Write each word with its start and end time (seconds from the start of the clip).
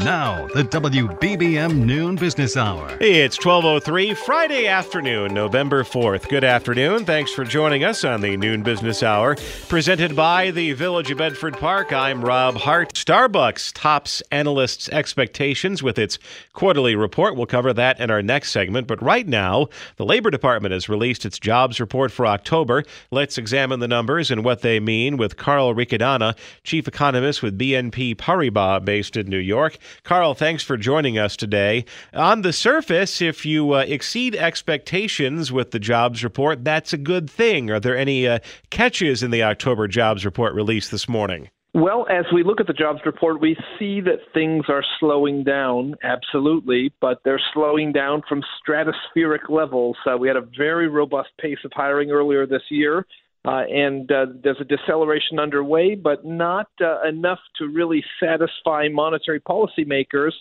Now, 0.00 0.46
the 0.54 0.62
WBBM 0.62 1.84
Noon 1.84 2.14
Business 2.14 2.56
Hour. 2.56 2.96
It's 3.00 3.36
12.03, 3.36 4.16
Friday 4.16 4.68
afternoon, 4.68 5.34
November 5.34 5.82
4th. 5.82 6.28
Good 6.28 6.44
afternoon. 6.44 7.04
Thanks 7.04 7.32
for 7.32 7.44
joining 7.44 7.82
us 7.82 8.04
on 8.04 8.20
the 8.20 8.36
Noon 8.36 8.62
Business 8.62 9.02
Hour, 9.02 9.36
presented 9.68 10.14
by 10.14 10.52
the 10.52 10.72
Village 10.74 11.10
of 11.10 11.18
Bedford 11.18 11.58
Park. 11.58 11.92
I'm 11.92 12.24
Rob 12.24 12.54
Hart. 12.54 12.94
Starbucks 12.94 13.72
tops 13.74 14.22
analysts' 14.30 14.88
expectations 14.90 15.82
with 15.82 15.98
its 15.98 16.20
quarterly 16.52 16.94
report. 16.94 17.34
We'll 17.34 17.46
cover 17.46 17.72
that 17.72 17.98
in 17.98 18.08
our 18.08 18.22
next 18.22 18.52
segment. 18.52 18.86
But 18.86 19.02
right 19.02 19.26
now, 19.26 19.66
the 19.96 20.06
Labor 20.06 20.30
Department 20.30 20.72
has 20.72 20.88
released 20.88 21.26
its 21.26 21.40
jobs 21.40 21.80
report 21.80 22.12
for 22.12 22.24
October. 22.24 22.84
Let's 23.10 23.36
examine 23.36 23.80
the 23.80 23.88
numbers 23.88 24.30
and 24.30 24.44
what 24.44 24.62
they 24.62 24.78
mean 24.78 25.16
with 25.16 25.36
Carl 25.36 25.74
Riccadonna, 25.74 26.36
chief 26.62 26.86
economist 26.86 27.42
with 27.42 27.58
BNP 27.58 28.14
Paribas, 28.14 28.84
based 28.84 29.16
in 29.16 29.26
New 29.26 29.38
York. 29.38 29.76
Carl, 30.02 30.34
thanks 30.34 30.62
for 30.62 30.76
joining 30.76 31.18
us 31.18 31.36
today. 31.36 31.84
On 32.12 32.42
the 32.42 32.52
surface, 32.52 33.20
if 33.20 33.44
you 33.46 33.72
uh, 33.72 33.84
exceed 33.86 34.34
expectations 34.34 35.52
with 35.52 35.70
the 35.70 35.78
jobs 35.78 36.24
report, 36.24 36.64
that's 36.64 36.92
a 36.92 36.98
good 36.98 37.30
thing. 37.30 37.70
Are 37.70 37.80
there 37.80 37.96
any 37.96 38.26
uh, 38.26 38.38
catches 38.70 39.22
in 39.22 39.30
the 39.30 39.42
October 39.42 39.88
jobs 39.88 40.24
report 40.24 40.54
released 40.54 40.90
this 40.90 41.08
morning? 41.08 41.50
Well, 41.74 42.06
as 42.10 42.24
we 42.32 42.42
look 42.42 42.60
at 42.60 42.66
the 42.66 42.72
jobs 42.72 43.00
report, 43.04 43.40
we 43.40 43.56
see 43.78 44.00
that 44.00 44.20
things 44.32 44.64
are 44.68 44.82
slowing 44.98 45.44
down, 45.44 45.96
absolutely, 46.02 46.92
but 47.00 47.20
they're 47.24 47.40
slowing 47.52 47.92
down 47.92 48.22
from 48.26 48.42
stratospheric 48.66 49.50
levels. 49.50 49.96
Uh, 50.04 50.16
we 50.16 50.28
had 50.28 50.36
a 50.36 50.48
very 50.56 50.88
robust 50.88 51.28
pace 51.38 51.58
of 51.64 51.70
hiring 51.74 52.10
earlier 52.10 52.46
this 52.46 52.62
year. 52.70 53.06
Uh, 53.48 53.62
and 53.62 54.12
uh, 54.12 54.26
there's 54.44 54.60
a 54.60 54.64
deceleration 54.64 55.38
underway, 55.38 55.94
but 55.94 56.22
not 56.22 56.68
uh, 56.82 57.00
enough 57.08 57.38
to 57.56 57.66
really 57.66 58.04
satisfy 58.20 58.88
monetary 58.92 59.40
policymakers 59.40 60.32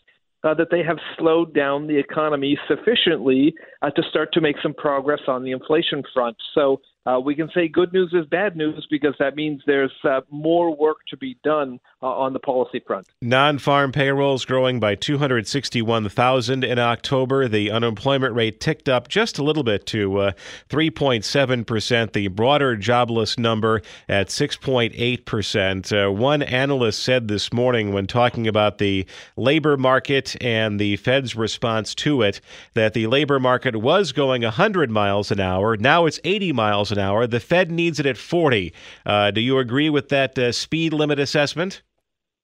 uh, 0.43 0.53
that 0.53 0.67
they 0.71 0.83
have 0.83 0.97
slowed 1.17 1.53
down 1.53 1.87
the 1.87 1.97
economy 1.97 2.59
sufficiently 2.67 3.53
uh, 3.81 3.89
to 3.91 4.03
start 4.09 4.33
to 4.33 4.41
make 4.41 4.57
some 4.61 4.73
progress 4.73 5.21
on 5.25 5.41
the 5.45 5.51
inflation 5.51 6.03
front. 6.13 6.35
So 6.53 6.81
uh, 7.07 7.19
we 7.19 7.35
can 7.35 7.49
say 7.53 7.69
good 7.69 7.93
news 7.93 8.11
is 8.13 8.25
bad 8.25 8.57
news 8.57 8.85
because 8.89 9.15
that 9.17 9.35
means 9.35 9.61
there's 9.65 9.93
uh, 10.03 10.19
more 10.29 10.75
work 10.75 10.97
to 11.07 11.15
be 11.15 11.37
done 11.41 11.79
uh, 12.01 12.07
on 12.07 12.33
the 12.33 12.39
policy 12.39 12.81
front. 12.85 13.07
Non 13.21 13.59
farm 13.59 13.93
payrolls 13.93 14.43
growing 14.43 14.79
by 14.79 14.95
261,000 14.95 16.63
in 16.65 16.79
October. 16.79 17.47
The 17.47 17.71
unemployment 17.71 18.35
rate 18.35 18.59
ticked 18.59 18.89
up 18.89 19.07
just 19.07 19.37
a 19.37 19.43
little 19.43 19.63
bit 19.63 19.85
to 19.87 20.17
uh, 20.17 20.31
3.7%. 20.69 22.11
The 22.11 22.27
broader 22.27 22.75
jobless 22.75 23.37
number 23.37 23.81
at 24.09 24.27
6.8%. 24.27 26.07
Uh, 26.07 26.11
one 26.11 26.41
analyst 26.41 27.01
said 27.01 27.29
this 27.29 27.53
morning 27.53 27.93
when 27.93 28.07
talking 28.07 28.47
about 28.47 28.79
the 28.79 29.05
labor 29.37 29.77
market 29.77 30.35
and 30.41 30.77
the 30.77 30.97
Fed's 30.97 31.37
response 31.37 31.95
to 31.95 32.21
it 32.21 32.41
that 32.73 32.93
the 32.93 33.07
labor 33.07 33.39
market 33.39 33.77
was 33.77 34.11
going 34.11 34.41
100 34.41 34.91
miles 34.91 35.31
an 35.31 35.39
hour. 35.39 35.77
Now 35.77 36.05
it's 36.05 36.19
80 36.25 36.51
miles 36.51 36.91
an 36.91 36.96
an 36.97 37.03
hour. 37.03 37.27
The 37.27 37.39
Fed 37.39 37.71
needs 37.71 37.99
it 37.99 38.05
at 38.05 38.17
40. 38.17 38.73
Uh, 39.05 39.31
do 39.31 39.41
you 39.41 39.59
agree 39.59 39.89
with 39.89 40.09
that 40.09 40.37
uh, 40.37 40.51
speed 40.51 40.93
limit 40.93 41.19
assessment? 41.19 41.81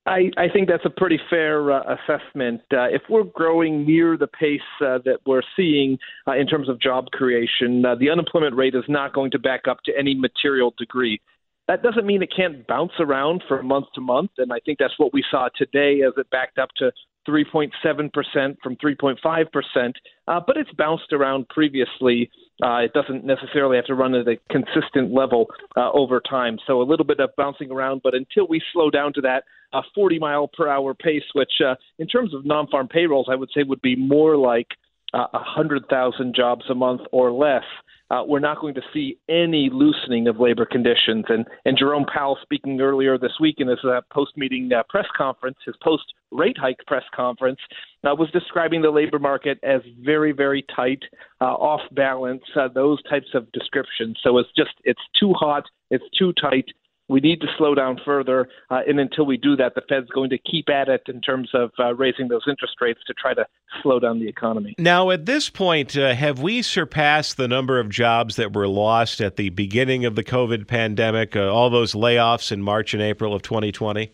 I, 0.06 0.32
I, 0.38 0.50
think 0.50 0.68
that's 0.68 0.86
a 0.86 0.90
pretty 0.90 1.18
fair 1.30 1.72
uh, 1.72 1.96
assessment. 1.96 2.62
Uh, 2.74 2.88
if 2.90 3.04
we're 3.10 3.24
growing 3.24 3.86
near 3.86 4.18
the 4.18 4.28
pace 4.28 4.60
uh, 4.82 5.00
that 5.06 5.20
we're 5.26 5.44
seeing 5.56 5.98
uh, 6.28 6.34
in 6.34 6.46
terms 6.46 6.68
of 6.68 6.82
job 6.82 7.06
creation, 7.12 7.86
uh, 7.86 7.96
the 7.96 8.10
unemployment 8.10 8.56
rate 8.56 8.76
is 8.76 8.84
not 8.90 9.14
going 9.14 9.32
to 9.32 9.40
back 9.40 9.62
up 9.70 9.78
to 9.86 9.94
any 9.98 10.14
material 10.14 10.74
degree. 10.78 11.22
That 11.70 11.84
doesn't 11.84 12.06
mean 12.06 12.22
it 12.22 12.34
can't 12.36 12.68
bounce 12.68 12.92
around 13.00 13.44
from 13.48 13.66
month 13.66 13.86
to 13.96 14.02
month, 14.02 14.32
and 14.38 14.52
I 14.52 14.60
think 14.66 14.78
that's 14.78 15.00
what 15.00 15.14
we 15.14 15.24
saw 15.32 15.48
today 15.56 16.02
as 16.06 16.12
it 16.18 16.30
backed 16.30 16.58
up 16.58 16.70
to 16.78 16.92
3.7% 17.26 18.58
from 18.62 18.76
3.5%, 18.76 19.94
uh, 20.28 20.42
but 20.46 20.58
it's 20.58 20.72
bounced 20.74 21.14
around 21.14 21.48
previously. 21.48 22.30
Uh, 22.64 22.78
it 22.78 22.94
doesn't 22.94 23.26
necessarily 23.26 23.76
have 23.76 23.86
to 23.86 23.94
run 23.94 24.16
at 24.16 24.26
a 24.28 24.38
consistent 24.50 25.14
level 25.14 25.48
uh, 25.76 25.92
over 25.92 26.22
time. 26.22 26.58
So 26.66 26.82
a 26.82 26.84
little 26.84 27.06
bit 27.06 27.20
of 27.20 27.32
bouncing 27.36 27.70
around, 27.72 28.02
but 28.04 28.16
until 28.16 28.48
we 28.48 28.62
slow 28.72 28.90
down 28.90 29.12
to 29.14 29.22
that 29.22 29.44
uh, 29.74 29.82
40 29.94 30.20
mile 30.20 30.48
per 30.48 30.70
hour 30.70 30.94
pace, 30.94 31.24
which 31.34 31.52
uh, 31.66 31.76
in 32.00 32.08
terms 32.08 32.34
of 32.34 32.46
non 32.46 32.68
farm 32.68 32.88
payrolls, 32.88 33.28
I 33.30 33.36
would 33.36 33.50
say 33.54 33.64
would 33.64 33.82
be 33.82 33.98
more 33.98 34.38
like 34.38 34.68
uh, 35.14 35.28
100,000 35.32 36.34
jobs 36.34 36.64
a 36.70 36.76
month 36.76 37.02
or 37.12 37.32
less 37.32 37.64
uh, 38.12 38.24
we're 38.26 38.40
not 38.40 38.60
going 38.60 38.74
to 38.76 38.82
see 38.94 39.18
any 39.30 39.70
loosening 39.72 40.28
of 40.28 40.40
labor 40.40 40.66
conditions. 40.66 41.26
And, 41.30 41.46
and 41.66 41.78
Jerome 41.78 42.06
Powell, 42.06 42.38
speaking 42.42 42.80
earlier 42.82 43.18
this 43.18 43.34
week 43.40 43.56
in 43.60 43.68
his 43.68 43.80
uh, 43.84 44.02
post 44.12 44.38
meeting 44.38 44.72
uh, 44.72 44.84
press 44.90 45.08
conference, 45.16 45.58
his 45.66 45.76
post 45.82 46.04
rate 46.32 46.58
hike 46.58 46.80
press 46.88 47.04
conference, 47.16 47.60
uh, 48.04 48.16
was 48.16 48.30
describing 48.32 48.82
the 48.82 48.92
labor 48.92 49.20
market 49.20 49.60
as 49.64 49.82
very, 50.02 50.32
very 50.32 50.66
tight, 50.76 51.02
uh, 51.42 51.46
off 51.46 51.82
balance, 51.92 52.44
uh, 52.56 52.68
those 52.74 53.02
types 53.04 53.30
of 53.34 53.52
descriptions. 53.52 54.18
So 54.24 54.38
it's 54.38 54.50
just, 54.56 54.74
it's 54.84 55.02
too 55.20 55.34
hot, 55.34 55.64
it's 55.90 56.06
too 56.18 56.34
tight, 56.34 56.66
we 57.10 57.20
need 57.20 57.42
to 57.42 57.48
slow 57.58 57.76
down 57.76 58.00
further, 58.06 58.48
and 58.70 59.00
until 59.00 59.26
we 59.26 59.36
do 59.36 59.58
that, 59.58 59.76
the 59.76 59.82
Fed's 59.90 60.10
going 60.10 60.30
to 60.30 60.38
keep 60.38 60.70
at 60.70 60.88
it 60.88 61.02
in 61.08 61.20
terms 61.20 61.50
of 61.54 61.72
uh, 61.78 61.94
raising 61.96 62.30
those 62.30 62.44
interest 62.48 62.76
rates 62.80 63.02
to 63.08 63.14
try 63.14 63.34
to 63.34 63.46
slow 63.82 64.00
down 64.00 64.20
the 64.20 64.28
economy. 64.28 64.76
Now, 64.78 65.10
at 65.10 65.26
this 65.26 65.50
point, 65.50 65.98
uh, 65.98 66.14
have 66.14 66.40
we 66.40 66.62
surpassed 66.62 67.38
the 67.38 67.48
number 67.48 67.80
of 67.80 67.90
jobs 67.90 68.36
that 68.36 68.54
were 68.54 68.68
lost 68.68 69.22
at 69.22 69.36
the 69.36 69.50
beginning 69.50 70.06
of 70.06 70.16
the 70.16 70.24
COVID 70.24 70.68
pandemic, 70.68 71.36
uh, 71.36 71.52
all 71.52 71.70
those 71.70 71.94
layoffs 71.94 72.52
in 72.52 72.62
March 72.62 72.94
and 72.94 73.02
April 73.02 73.34
of 73.34 73.42
2020? 73.42 74.12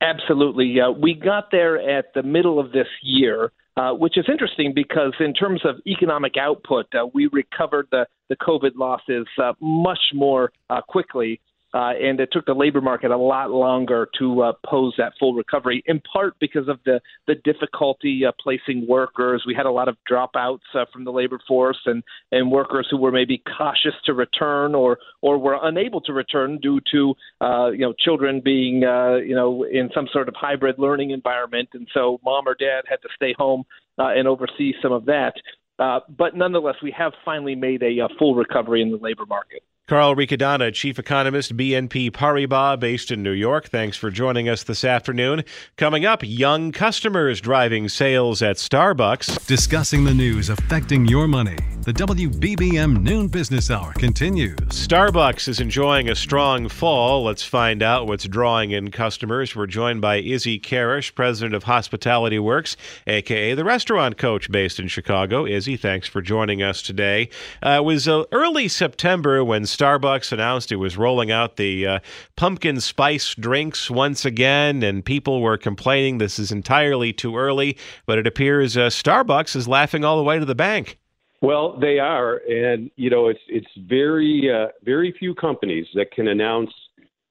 Absolutely. 0.00 0.80
Uh, 0.80 0.90
we 0.90 1.14
got 1.14 1.50
there 1.50 1.98
at 1.98 2.14
the 2.14 2.22
middle 2.22 2.58
of 2.58 2.72
this 2.72 2.88
year. 3.02 3.52
Uh, 3.76 3.94
which 3.94 4.18
is 4.18 4.24
interesting 4.28 4.72
because 4.74 5.12
in 5.20 5.32
terms 5.32 5.60
of 5.64 5.76
economic 5.86 6.36
output, 6.36 6.86
uh, 6.96 7.06
we 7.14 7.28
recovered 7.28 7.86
the, 7.92 8.04
the 8.28 8.34
COVID 8.34 8.72
losses 8.74 9.24
uh, 9.40 9.52
much 9.60 10.00
more 10.12 10.50
uh, 10.68 10.80
quickly 10.80 11.40
uh, 11.78 11.92
and 11.92 12.18
it 12.18 12.28
took 12.32 12.44
the 12.44 12.54
labor 12.54 12.80
market 12.80 13.12
a 13.12 13.16
lot 13.16 13.52
longer 13.52 14.08
to 14.18 14.42
uh, 14.42 14.52
pose 14.66 14.92
that 14.98 15.12
full 15.20 15.32
recovery, 15.32 15.80
in 15.86 16.00
part 16.12 16.34
because 16.40 16.66
of 16.66 16.80
the 16.84 17.00
the 17.28 17.36
difficulty 17.44 18.22
uh, 18.26 18.32
placing 18.42 18.84
workers. 18.88 19.44
We 19.46 19.54
had 19.54 19.64
a 19.64 19.70
lot 19.70 19.86
of 19.86 19.96
dropouts 20.10 20.66
uh, 20.74 20.86
from 20.92 21.04
the 21.04 21.12
labor 21.12 21.38
force, 21.46 21.78
and 21.86 22.02
and 22.32 22.50
workers 22.50 22.88
who 22.90 22.96
were 22.96 23.12
maybe 23.12 23.40
cautious 23.56 23.94
to 24.06 24.12
return 24.12 24.74
or 24.74 24.98
or 25.22 25.38
were 25.38 25.56
unable 25.62 26.00
to 26.00 26.12
return 26.12 26.58
due 26.58 26.80
to 26.90 27.14
uh, 27.40 27.70
you 27.70 27.82
know 27.86 27.94
children 27.96 28.40
being 28.44 28.82
uh, 28.82 29.14
you 29.16 29.36
know 29.36 29.62
in 29.62 29.88
some 29.94 30.08
sort 30.12 30.26
of 30.26 30.34
hybrid 30.36 30.80
learning 30.80 31.12
environment, 31.12 31.68
and 31.74 31.86
so 31.94 32.18
mom 32.24 32.48
or 32.48 32.56
dad 32.56 32.82
had 32.90 33.00
to 33.02 33.08
stay 33.14 33.32
home 33.38 33.62
and 33.98 34.26
oversee 34.26 34.72
some 34.82 34.90
of 34.90 35.04
that. 35.04 35.34
But 35.78 36.34
nonetheless, 36.34 36.76
we 36.82 36.92
have 36.98 37.12
finally 37.24 37.54
made 37.54 37.84
a, 37.84 38.00
a 38.00 38.08
full 38.18 38.34
recovery 38.34 38.82
in 38.82 38.90
the 38.90 38.96
labor 38.96 39.26
market. 39.26 39.62
Carl 39.88 40.14
Riccadonna, 40.14 40.70
Chief 40.74 40.98
Economist, 40.98 41.56
BNP 41.56 42.10
Paribas, 42.10 42.78
based 42.78 43.10
in 43.10 43.22
New 43.22 43.32
York. 43.32 43.70
Thanks 43.70 43.96
for 43.96 44.10
joining 44.10 44.46
us 44.46 44.62
this 44.62 44.84
afternoon. 44.84 45.44
Coming 45.78 46.04
up, 46.04 46.20
young 46.22 46.72
customers 46.72 47.40
driving 47.40 47.88
sales 47.88 48.42
at 48.42 48.56
Starbucks. 48.56 49.46
Discussing 49.46 50.04
the 50.04 50.12
news 50.12 50.50
affecting 50.50 51.06
your 51.06 51.26
money. 51.26 51.56
The 51.88 51.94
WBBM 51.94 53.00
Noon 53.00 53.28
Business 53.28 53.70
Hour 53.70 53.94
continues. 53.94 54.58
Starbucks 54.58 55.48
is 55.48 55.58
enjoying 55.58 56.10
a 56.10 56.14
strong 56.14 56.68
fall. 56.68 57.24
Let's 57.24 57.42
find 57.42 57.82
out 57.82 58.06
what's 58.06 58.24
drawing 58.24 58.72
in 58.72 58.90
customers. 58.90 59.56
We're 59.56 59.68
joined 59.68 60.02
by 60.02 60.16
Izzy 60.16 60.60
Kharasch, 60.60 61.14
president 61.14 61.54
of 61.54 61.62
Hospitality 61.62 62.38
Works, 62.38 62.76
aka 63.06 63.54
the 63.54 63.64
restaurant 63.64 64.18
coach 64.18 64.50
based 64.50 64.78
in 64.78 64.88
Chicago. 64.88 65.46
Izzy, 65.46 65.78
thanks 65.78 66.06
for 66.06 66.20
joining 66.20 66.62
us 66.62 66.82
today. 66.82 67.30
Uh, 67.64 67.78
it 67.78 67.84
was 67.84 68.06
uh, 68.06 68.24
early 68.32 68.68
September 68.68 69.42
when 69.42 69.64
Starbucks 69.78 70.32
announced 70.32 70.72
it 70.72 70.76
was 70.76 70.96
rolling 70.96 71.30
out 71.30 71.56
the 71.56 71.86
uh, 71.86 71.98
pumpkin 72.36 72.80
spice 72.80 73.34
drinks 73.36 73.88
once 73.88 74.24
again, 74.24 74.82
and 74.82 75.04
people 75.04 75.40
were 75.40 75.56
complaining 75.56 76.18
this 76.18 76.40
is 76.40 76.50
entirely 76.50 77.12
too 77.12 77.36
early. 77.36 77.76
But 78.04 78.18
it 78.18 78.26
appears 78.26 78.76
uh, 78.76 78.88
Starbucks 78.88 79.54
is 79.54 79.68
laughing 79.68 80.04
all 80.04 80.16
the 80.16 80.24
way 80.24 80.38
to 80.40 80.44
the 80.44 80.56
bank. 80.56 80.98
Well, 81.40 81.78
they 81.78 82.00
are, 82.00 82.38
and 82.48 82.90
you 82.96 83.08
know, 83.08 83.28
it's 83.28 83.40
it's 83.46 83.68
very 83.88 84.50
uh, 84.52 84.72
very 84.82 85.14
few 85.16 85.32
companies 85.32 85.86
that 85.94 86.10
can 86.10 86.26
announce 86.26 86.72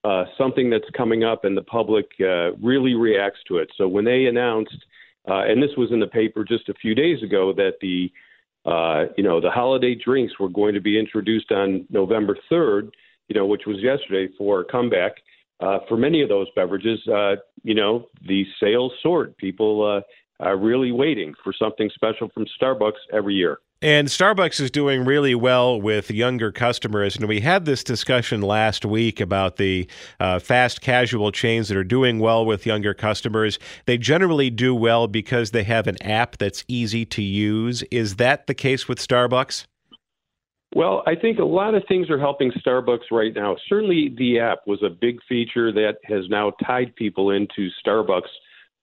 uh, 0.06 0.24
something 0.38 0.70
that's 0.70 0.90
coming 0.96 1.26
up 1.26 1.44
and 1.44 1.58
the 1.58 1.64
public 1.64 2.06
uh, 2.22 2.54
really 2.64 2.94
reacts 2.94 3.40
to 3.50 3.58
it. 3.58 3.70
So 3.78 3.90
when 3.90 4.06
they 4.06 4.28
announced, 4.28 4.86
uh, 5.28 5.42
and 5.42 5.62
this 5.62 5.72
was 5.76 5.92
in 5.92 6.00
the 6.00 6.08
paper 6.08 6.46
just 6.46 6.70
a 6.70 6.74
few 6.76 6.96
days 6.96 7.22
ago, 7.22 7.52
that 7.58 7.74
the 7.82 8.10
uh, 8.68 9.06
you 9.18 9.24
know 9.24 9.40
the 9.40 9.50
holiday 9.50 9.96
drinks 9.96 10.34
were 10.40 10.50
going 10.50 10.74
to 10.74 10.82
be 10.82 11.00
introduced 11.00 11.52
on 11.52 11.86
November 11.90 12.38
3rd, 12.52 12.92
you 13.30 13.36
know, 13.36 13.46
which 13.46 13.64
was 13.66 13.78
yesterday 13.80 14.32
for 14.38 14.62
a 14.62 14.66
comeback. 14.66 15.14
Uh, 15.60 15.80
for 15.88 15.98
many 15.98 16.22
of 16.22 16.30
those 16.30 16.48
beverages, 16.56 17.00
uh, 17.08 17.36
you 17.64 17.74
know, 17.74 18.08
the 18.28 18.46
sales 18.60 18.92
soared. 19.02 19.36
People 19.38 19.84
uh, 19.84 20.46
are 20.46 20.58
really 20.58 20.92
waiting 20.92 21.34
for 21.44 21.52
something 21.58 21.90
special 21.96 22.30
from 22.34 22.46
Starbucks 22.62 23.02
every 23.12 23.34
year. 23.34 23.58
And 23.82 24.08
Starbucks 24.08 24.60
is 24.60 24.72
doing 24.72 25.06
really 25.06 25.36
well 25.36 25.80
with 25.80 26.10
younger 26.10 26.52
customers. 26.52 27.16
And 27.16 27.28
we 27.28 27.42
had 27.42 27.66
this 27.66 27.84
discussion 27.84 28.42
last 28.42 28.84
week 28.84 29.22
about 29.22 29.58
the 29.58 29.88
uh, 30.20 30.40
fast 30.40 30.82
casual 30.82 31.32
chains 31.32 31.68
that 31.68 31.78
are 31.78 31.84
doing 31.84 32.18
well 32.18 32.44
with 32.44 32.66
younger 32.66 32.96
customers. 32.96 33.60
They 33.86 34.00
generally 34.00 34.50
do 34.50 34.74
well 34.74 35.08
because 35.08 35.52
they 35.52 35.64
have 35.66 35.86
an 35.86 36.02
app 36.02 36.38
that's 36.40 36.66
easy 36.68 37.06
to 37.06 37.22
use. 37.22 37.84
Is 37.92 38.16
that 38.16 38.48
the 38.48 38.56
case 38.56 38.88
with 38.88 38.98
Starbucks? 38.98 39.68
Well, 40.74 41.04
I 41.06 41.14
think 41.14 41.38
a 41.38 41.46
lot 41.46 41.76
of 41.76 41.84
things 41.88 42.10
are 42.10 42.20
helping 42.20 42.52
Starbucks 42.52 43.12
right 43.12 43.34
now. 43.34 43.58
Certainly, 43.70 44.16
the 44.18 44.40
app 44.40 44.60
was 44.66 44.82
a 44.82 44.90
big 44.90 45.20
feature 45.30 45.72
that 45.72 45.98
has 46.06 46.28
now 46.30 46.52
tied 46.66 46.96
people 46.96 47.30
into 47.30 47.70
Starbucks 47.86 48.30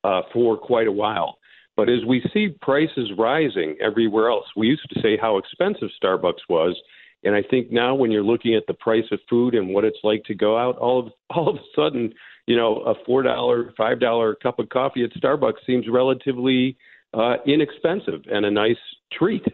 uh, 0.05 0.23
for 0.33 0.57
quite 0.57 0.87
a 0.87 0.93
while. 0.93 1.39
But 1.77 1.89
as 1.89 2.05
we 2.07 2.23
see 2.33 2.49
prices 2.61 3.11
rising 3.19 3.77
everywhere 3.81 4.31
else, 4.31 4.47
we 4.57 4.69
used 4.69 4.89
to 4.91 5.01
say 5.01 5.17
how 5.21 5.39
expensive 5.39 5.89
Starbucks 6.03 6.49
was. 6.49 6.81
And 7.25 7.35
I 7.35 7.43
think 7.43 7.73
now 7.73 7.95
when 7.95 8.11
you're 8.11 8.23
looking 8.23 8.55
at 8.55 8.67
the 8.67 8.75
price 8.75 9.05
of 9.11 9.19
food 9.29 9.55
and 9.55 9.75
what 9.75 9.85
it's 9.85 9.99
like 10.05 10.25
to 10.25 10.35
go 10.35 10.59
out, 10.59 10.77
all 10.79 11.07
of 11.07 11.13
all 11.31 11.49
of 11.49 11.57
a 11.57 11.67
sudden, 11.75 12.13
you 12.47 12.57
know, 12.57 12.77
a 12.81 12.95
four 13.05 13.23
dollar, 13.23 13.73
five 13.77 13.99
dollar 13.99 14.35
cup 14.37 14.59
of 14.59 14.69
coffee 14.69 15.05
at 15.05 15.13
Starbucks 15.21 15.65
seems 15.67 15.87
relatively 15.89 16.77
uh, 17.13 17.37
inexpensive 17.47 18.23
and 18.31 18.45
a 18.45 18.51
nice 18.51 18.77
treat. 19.13 19.45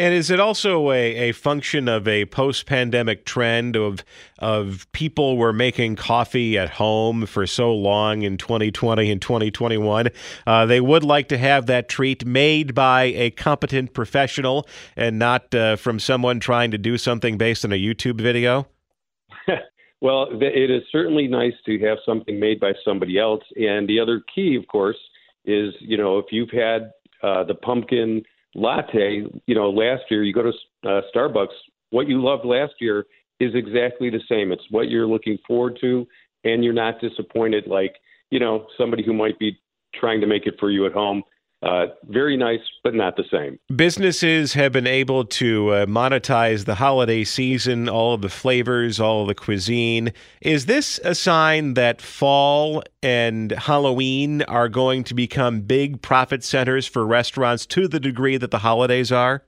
And 0.00 0.14
is 0.14 0.30
it 0.30 0.38
also 0.38 0.92
a, 0.92 1.30
a 1.30 1.32
function 1.32 1.88
of 1.88 2.06
a 2.06 2.24
post 2.26 2.66
pandemic 2.66 3.24
trend 3.24 3.74
of 3.74 4.04
of 4.38 4.86
people 4.92 5.36
were 5.36 5.52
making 5.52 5.96
coffee 5.96 6.56
at 6.56 6.70
home 6.70 7.26
for 7.26 7.48
so 7.48 7.74
long 7.74 8.22
in 8.22 8.36
2020 8.36 9.10
and 9.10 9.20
2021? 9.20 10.08
Uh, 10.46 10.66
they 10.66 10.80
would 10.80 11.02
like 11.02 11.28
to 11.30 11.38
have 11.38 11.66
that 11.66 11.88
treat 11.88 12.24
made 12.24 12.76
by 12.76 13.04
a 13.04 13.30
competent 13.30 13.92
professional 13.92 14.68
and 14.96 15.18
not 15.18 15.52
uh, 15.52 15.74
from 15.74 15.98
someone 15.98 16.38
trying 16.38 16.70
to 16.70 16.78
do 16.78 16.96
something 16.96 17.36
based 17.36 17.64
on 17.64 17.72
a 17.72 17.78
YouTube 17.78 18.20
video? 18.20 18.68
well, 20.00 20.28
it 20.30 20.70
is 20.70 20.84
certainly 20.92 21.26
nice 21.26 21.54
to 21.66 21.76
have 21.80 21.98
something 22.06 22.38
made 22.38 22.60
by 22.60 22.72
somebody 22.84 23.18
else. 23.18 23.42
And 23.56 23.88
the 23.88 23.98
other 23.98 24.22
key, 24.32 24.54
of 24.54 24.68
course, 24.68 24.98
is 25.44 25.74
you 25.80 25.96
know, 25.96 26.18
if 26.18 26.26
you've 26.30 26.50
had 26.50 26.92
uh, 27.24 27.42
the 27.42 27.54
pumpkin 27.54 28.22
latte, 28.54 29.24
you 29.46 29.54
know, 29.54 29.70
last 29.70 30.02
year 30.10 30.22
you 30.22 30.32
go 30.32 30.42
to 30.42 30.52
uh, 30.88 31.00
Starbucks, 31.14 31.48
what 31.90 32.08
you 32.08 32.22
loved 32.22 32.44
last 32.44 32.74
year 32.80 33.06
is 33.40 33.54
exactly 33.54 34.10
the 34.10 34.20
same. 34.28 34.52
It's 34.52 34.64
what 34.70 34.88
you're 34.88 35.06
looking 35.06 35.38
forward 35.46 35.78
to, 35.80 36.06
and 36.44 36.64
you're 36.64 36.72
not 36.72 37.00
disappointed 37.00 37.66
like, 37.66 37.94
you 38.30 38.40
know, 38.40 38.66
somebody 38.76 39.04
who 39.04 39.12
might 39.12 39.38
be 39.38 39.58
trying 39.94 40.20
to 40.20 40.26
make 40.26 40.46
it 40.46 40.54
for 40.58 40.70
you 40.70 40.86
at 40.86 40.92
home 40.92 41.22
uh, 41.60 41.86
very 42.04 42.36
nice, 42.36 42.60
but 42.84 42.94
not 42.94 43.16
the 43.16 43.24
same. 43.32 43.58
Businesses 43.74 44.52
have 44.52 44.70
been 44.70 44.86
able 44.86 45.24
to 45.24 45.70
uh, 45.70 45.86
monetize 45.86 46.66
the 46.66 46.76
holiday 46.76 47.24
season, 47.24 47.88
all 47.88 48.14
of 48.14 48.22
the 48.22 48.28
flavors, 48.28 49.00
all 49.00 49.22
of 49.22 49.28
the 49.28 49.34
cuisine. 49.34 50.12
Is 50.40 50.66
this 50.66 51.00
a 51.02 51.16
sign 51.16 51.74
that 51.74 52.00
fall 52.00 52.84
and 53.02 53.50
Halloween 53.50 54.42
are 54.42 54.68
going 54.68 55.02
to 55.04 55.14
become 55.14 55.62
big 55.62 56.00
profit 56.00 56.44
centers 56.44 56.86
for 56.86 57.04
restaurants 57.04 57.66
to 57.66 57.88
the 57.88 57.98
degree 57.98 58.36
that 58.36 58.52
the 58.52 58.58
holidays 58.58 59.10
are? 59.10 59.42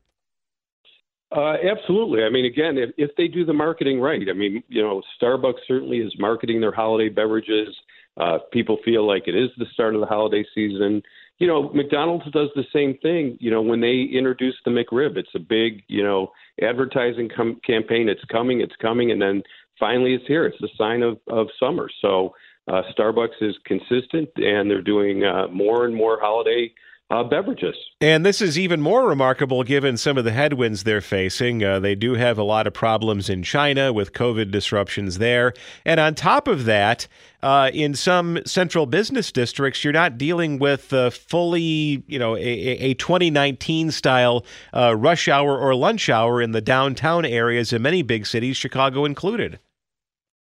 Uh, 1.30 1.54
absolutely. 1.62 2.24
I 2.24 2.28
mean, 2.28 2.44
again, 2.44 2.76
if, 2.76 2.90
if 2.98 3.10
they 3.16 3.28
do 3.28 3.44
the 3.44 3.52
marketing 3.52 4.00
right, 4.00 4.20
I 4.28 4.32
mean, 4.32 4.64
you 4.66 4.82
know, 4.82 5.00
Starbucks 5.22 5.60
certainly 5.68 5.98
is 5.98 6.12
marketing 6.18 6.60
their 6.60 6.72
holiday 6.72 7.08
beverages. 7.08 7.68
Uh, 8.16 8.38
people 8.52 8.78
feel 8.84 9.06
like 9.06 9.28
it 9.28 9.36
is 9.36 9.48
the 9.56 9.66
start 9.72 9.94
of 9.94 10.00
the 10.00 10.08
holiday 10.08 10.44
season 10.56 11.00
you 11.40 11.46
know, 11.46 11.70
McDonald's 11.70 12.31
does 12.32 12.50
the 12.54 12.66
same 12.72 12.96
thing. 12.98 13.37
You 13.40 13.50
know, 13.50 13.62
when 13.62 13.81
they 13.81 14.02
introduce 14.12 14.54
the 14.64 14.70
McRib, 14.70 15.16
it's 15.16 15.34
a 15.34 15.38
big, 15.38 15.82
you 15.88 16.04
know, 16.04 16.31
advertising 16.62 17.31
com- 17.34 17.60
campaign. 17.66 18.08
It's 18.10 18.25
coming, 18.31 18.60
it's 18.60 18.76
coming, 18.81 19.10
and 19.10 19.20
then 19.20 19.42
finally 19.78 20.14
it's 20.14 20.26
here. 20.26 20.46
It's 20.46 20.62
a 20.62 20.76
sign 20.76 21.02
of 21.02 21.19
of 21.28 21.48
summer. 21.58 21.88
So 22.02 22.34
uh, 22.69 22.82
Starbucks 22.96 23.40
is 23.40 23.56
consistent, 23.64 24.28
and 24.37 24.70
they're 24.70 24.82
doing 24.82 25.25
uh, 25.25 25.48
more 25.48 25.87
and 25.87 25.94
more 25.94 26.20
holiday 26.20 26.70
uh, 27.10 27.24
beverages. 27.24 27.74
And 28.00 28.24
this 28.24 28.40
is 28.40 28.58
even 28.58 28.80
more 28.80 29.08
remarkable 29.08 29.64
given 29.64 29.96
some 29.96 30.16
of 30.16 30.24
the 30.24 30.32
headwinds 30.32 30.84
they're 30.84 31.00
facing. 31.00 31.64
Uh, 31.64 31.80
they 31.80 31.94
do 31.94 32.14
have 32.14 32.38
a 32.38 32.42
lot 32.42 32.66
of 32.66 32.72
problems 32.72 33.28
in 33.28 33.42
China 33.42 33.92
with 33.92 34.12
COVID 34.12 34.50
disruptions 34.50 35.18
there. 35.18 35.52
And 35.84 35.98
on 35.98 36.14
top 36.14 36.46
of 36.46 36.64
that, 36.66 37.08
uh, 37.42 37.70
in 37.74 37.94
some 37.94 38.38
central 38.46 38.86
business 38.86 39.32
districts, 39.32 39.82
you're 39.82 39.92
not 39.92 40.18
dealing 40.18 40.58
with 40.58 40.92
uh, 40.92 41.10
fully, 41.10 42.04
you 42.06 42.18
know, 42.18 42.36
a, 42.36 42.40
a 42.40 42.94
2019 42.94 43.90
style 43.90 44.44
uh, 44.72 44.94
rush 44.96 45.26
hour 45.26 45.58
or 45.58 45.74
lunch 45.74 46.08
hour 46.08 46.40
in 46.40 46.52
the 46.52 46.60
downtown 46.60 47.24
areas 47.24 47.72
in 47.72 47.82
many 47.82 48.02
big 48.02 48.26
cities, 48.26 48.56
Chicago 48.56 49.04
included. 49.04 49.58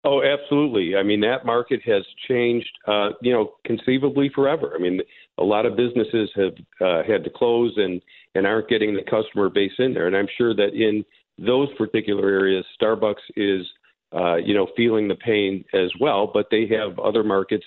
Oh, 0.05 0.21
absolutely. 0.21 0.97
I 0.97 1.05
mean, 1.05 1.21
that 1.21 1.47
market 1.47 1.81
has 1.87 2.03
changed, 2.29 2.71
uh, 2.89 3.11
you 3.21 3.33
know, 3.33 3.53
conceivably 3.65 4.31
forever. 4.35 4.73
I 4.75 4.83
mean, 4.83 5.01
a 5.39 5.45
lot 5.45 5.67
of 5.67 5.77
businesses 5.77 6.31
have 6.37 6.53
uh, 6.81 7.03
had 7.07 7.25
to 7.25 7.31
close 7.31 7.73
and 7.77 8.01
and 8.35 8.47
aren't 8.47 8.69
getting 8.69 8.95
the 8.95 9.03
customer 9.03 9.49
base 9.49 9.73
in 9.79 9.95
there. 9.95 10.07
And 10.07 10.17
I'm 10.17 10.29
sure 10.39 10.55
that 10.55 10.75
in 10.75 11.05
those 11.39 11.69
particular 11.77 12.29
areas, 12.29 12.65
Starbucks 12.81 13.23
is 13.37 13.67
uh, 14.15 14.37
you 14.37 14.55
know 14.55 14.69
feeling 14.77 15.09
the 15.09 15.15
pain 15.17 15.65
as 15.75 15.91
well. 16.01 16.31
But 16.33 16.49
they 16.51 16.67
have 16.69 16.99
other 16.99 17.25
markets 17.25 17.67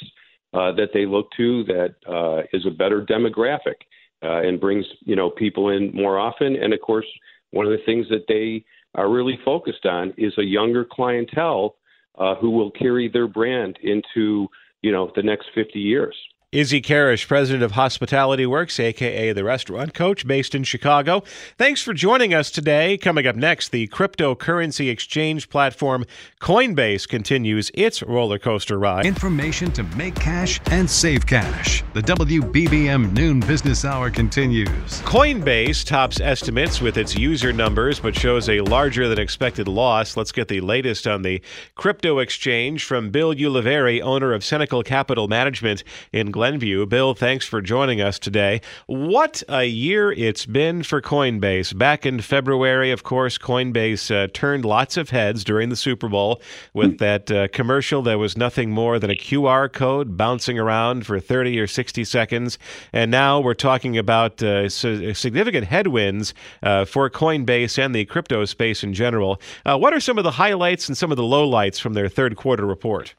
uh, 0.53 0.71
that 0.73 0.89
they 0.94 1.06
look 1.06 1.27
to 1.38 1.63
that 1.65 1.95
uh, 2.07 2.44
is 2.53 2.65
a 2.65 2.71
better 2.71 3.06
demographic 3.06 3.81
uh, 4.23 4.42
and 4.47 4.59
brings 4.59 4.85
you 5.01 5.16
know 5.16 5.30
people 5.30 5.69
in 5.69 5.92
more 5.94 6.19
often. 6.19 6.56
And 6.56 6.73
of 6.73 6.81
course, 6.81 7.07
one 7.51 7.66
of 7.66 7.71
the 7.71 7.85
things 7.85 8.07
that 8.09 8.25
they 8.28 8.63
are 8.94 9.09
really 9.09 9.40
focused 9.44 9.85
on 9.85 10.13
is 10.18 10.33
a 10.37 10.44
younger 10.44 10.85
clientele 10.90 11.75
uh, 12.18 12.35
who 12.35 12.51
will 12.51 12.71
carry 12.71 13.09
their 13.09 13.28
brand 13.28 13.78
into 13.83 14.47
you 14.81 14.92
know 14.92 15.11
the 15.16 15.23
next 15.23 15.47
50 15.56 15.80
years. 15.80 16.16
Izzy 16.52 16.81
Kharasch, 16.81 17.28
president 17.28 17.64
of 17.64 17.71
Hospitality 17.71 18.45
Works, 18.45 18.80
aka 18.80 19.33
the 19.33 19.44
restaurant 19.44 19.94
coach 19.94 20.25
based 20.28 20.56
in 20.56 20.64
Chicago. 20.64 21.23
Thanks 21.57 21.81
for 21.81 21.94
joining 21.94 22.33
us 22.33 22.52
today. 22.52 22.97
Coming 22.97 23.28
up 23.28 23.35
next, 23.35 23.71
the 23.71 23.87
cryptocurrency 23.87 24.90
exchange 24.90 25.49
platform 25.49 26.06
Coinbase 26.40 27.07
continues 27.09 27.71
its 27.73 28.04
roller 28.04 28.37
coaster 28.37 28.78
ride. 28.78 29.06
Information 29.06 29.71
to 29.71 29.83
make 29.95 30.16
cash 30.16 30.61
and 30.68 30.90
save 30.90 31.25
cash. 31.25 31.83
The 31.94 32.02
WBBM 32.02 33.14
Noon 33.14 33.40
Business 33.42 33.83
Hour 33.83 34.11
continues. 34.11 35.02
Coinbase 35.02 35.83
tops 35.83 36.21
estimates 36.21 36.80
with 36.80 36.97
its 36.97 37.16
user 37.16 37.52
numbers, 37.52 37.99
but 37.99 38.16
shows 38.16 38.47
a 38.47 38.61
larger 38.61 39.09
than 39.09 39.19
expected 39.19 39.68
loss. 39.68 40.16
Let's 40.16 40.31
get 40.31 40.47
the 40.47 40.61
latest 40.61 41.07
on 41.07 41.23
the 41.23 41.42
crypto 41.73 42.19
exchange 42.19 42.85
from 42.85 43.09
Bill 43.09 43.33
Ulivari, 43.33 44.02
owner 44.02 44.33
of 44.33 44.44
Senecal 44.44 44.85
Capital 44.85 45.28
Management 45.28 45.83
in 46.14 46.31
Glenview. 46.35 46.85
Bill, 46.85 47.13
thanks 47.13 47.45
for 47.45 47.61
joining 47.61 48.01
us 48.01 48.19
today. 48.19 48.59
What 48.87 49.42
a 49.47 49.63
year 49.63 50.11
it's 50.11 50.45
been 50.45 50.83
for 50.83 51.01
Coinbase. 51.01 51.77
Back 51.77 52.06
in 52.06 52.19
February, 52.19 52.92
of 52.92 53.04
course, 53.04 53.37
Coinbase 53.37 54.13
uh, 54.13 54.27
turned 54.33 54.65
lots 54.65 54.97
of 54.97 55.11
heads 55.11 55.45
during 55.45 55.69
the 55.69 55.77
Super 55.77 56.09
Bowl 56.09 56.42
with 56.73 56.92
hmm. 56.92 56.97
that 56.97 57.31
uh, 57.31 57.47
commercial 57.54 58.01
that 58.01 58.18
was 58.18 58.35
nothing 58.35 58.69
more 58.69 58.99
than 58.99 59.09
a 59.09 59.15
QR 59.15 59.71
code 59.71 60.18
bouncing 60.18 60.59
around 60.59 61.06
for 61.06 61.21
30 61.21 61.57
or 61.57 61.68
60 61.68 62.04
seconds. 62.04 62.59
And 62.92 63.09
now 63.09 63.39
we're 63.39 63.54
talking 63.54 63.97
about 63.97 64.44
uh, 64.44 64.68
significant 64.68 65.68
headwinds 65.68 66.33
uh, 66.61 66.83
for 66.83 67.09
Coinbase 67.09 67.81
and 67.81 67.95
the 67.95 68.04
crypto 68.04 68.44
space 68.44 68.83
in 68.83 68.94
general. 68.94 69.39
Uh, 69.65 69.77
what 69.77 69.94
are 69.94 70.01
some 70.01 70.18
of 70.18 70.25
the 70.25 70.31
highlights 70.31 70.89
and 70.89 70.97
some 70.97 71.11
of 71.11 71.15
the 71.15 71.23
lowlights 71.23 71.80
from 71.80 71.94
their 71.94 72.09
third 72.09 72.35
quarter 72.35 72.65
report? 72.65 73.15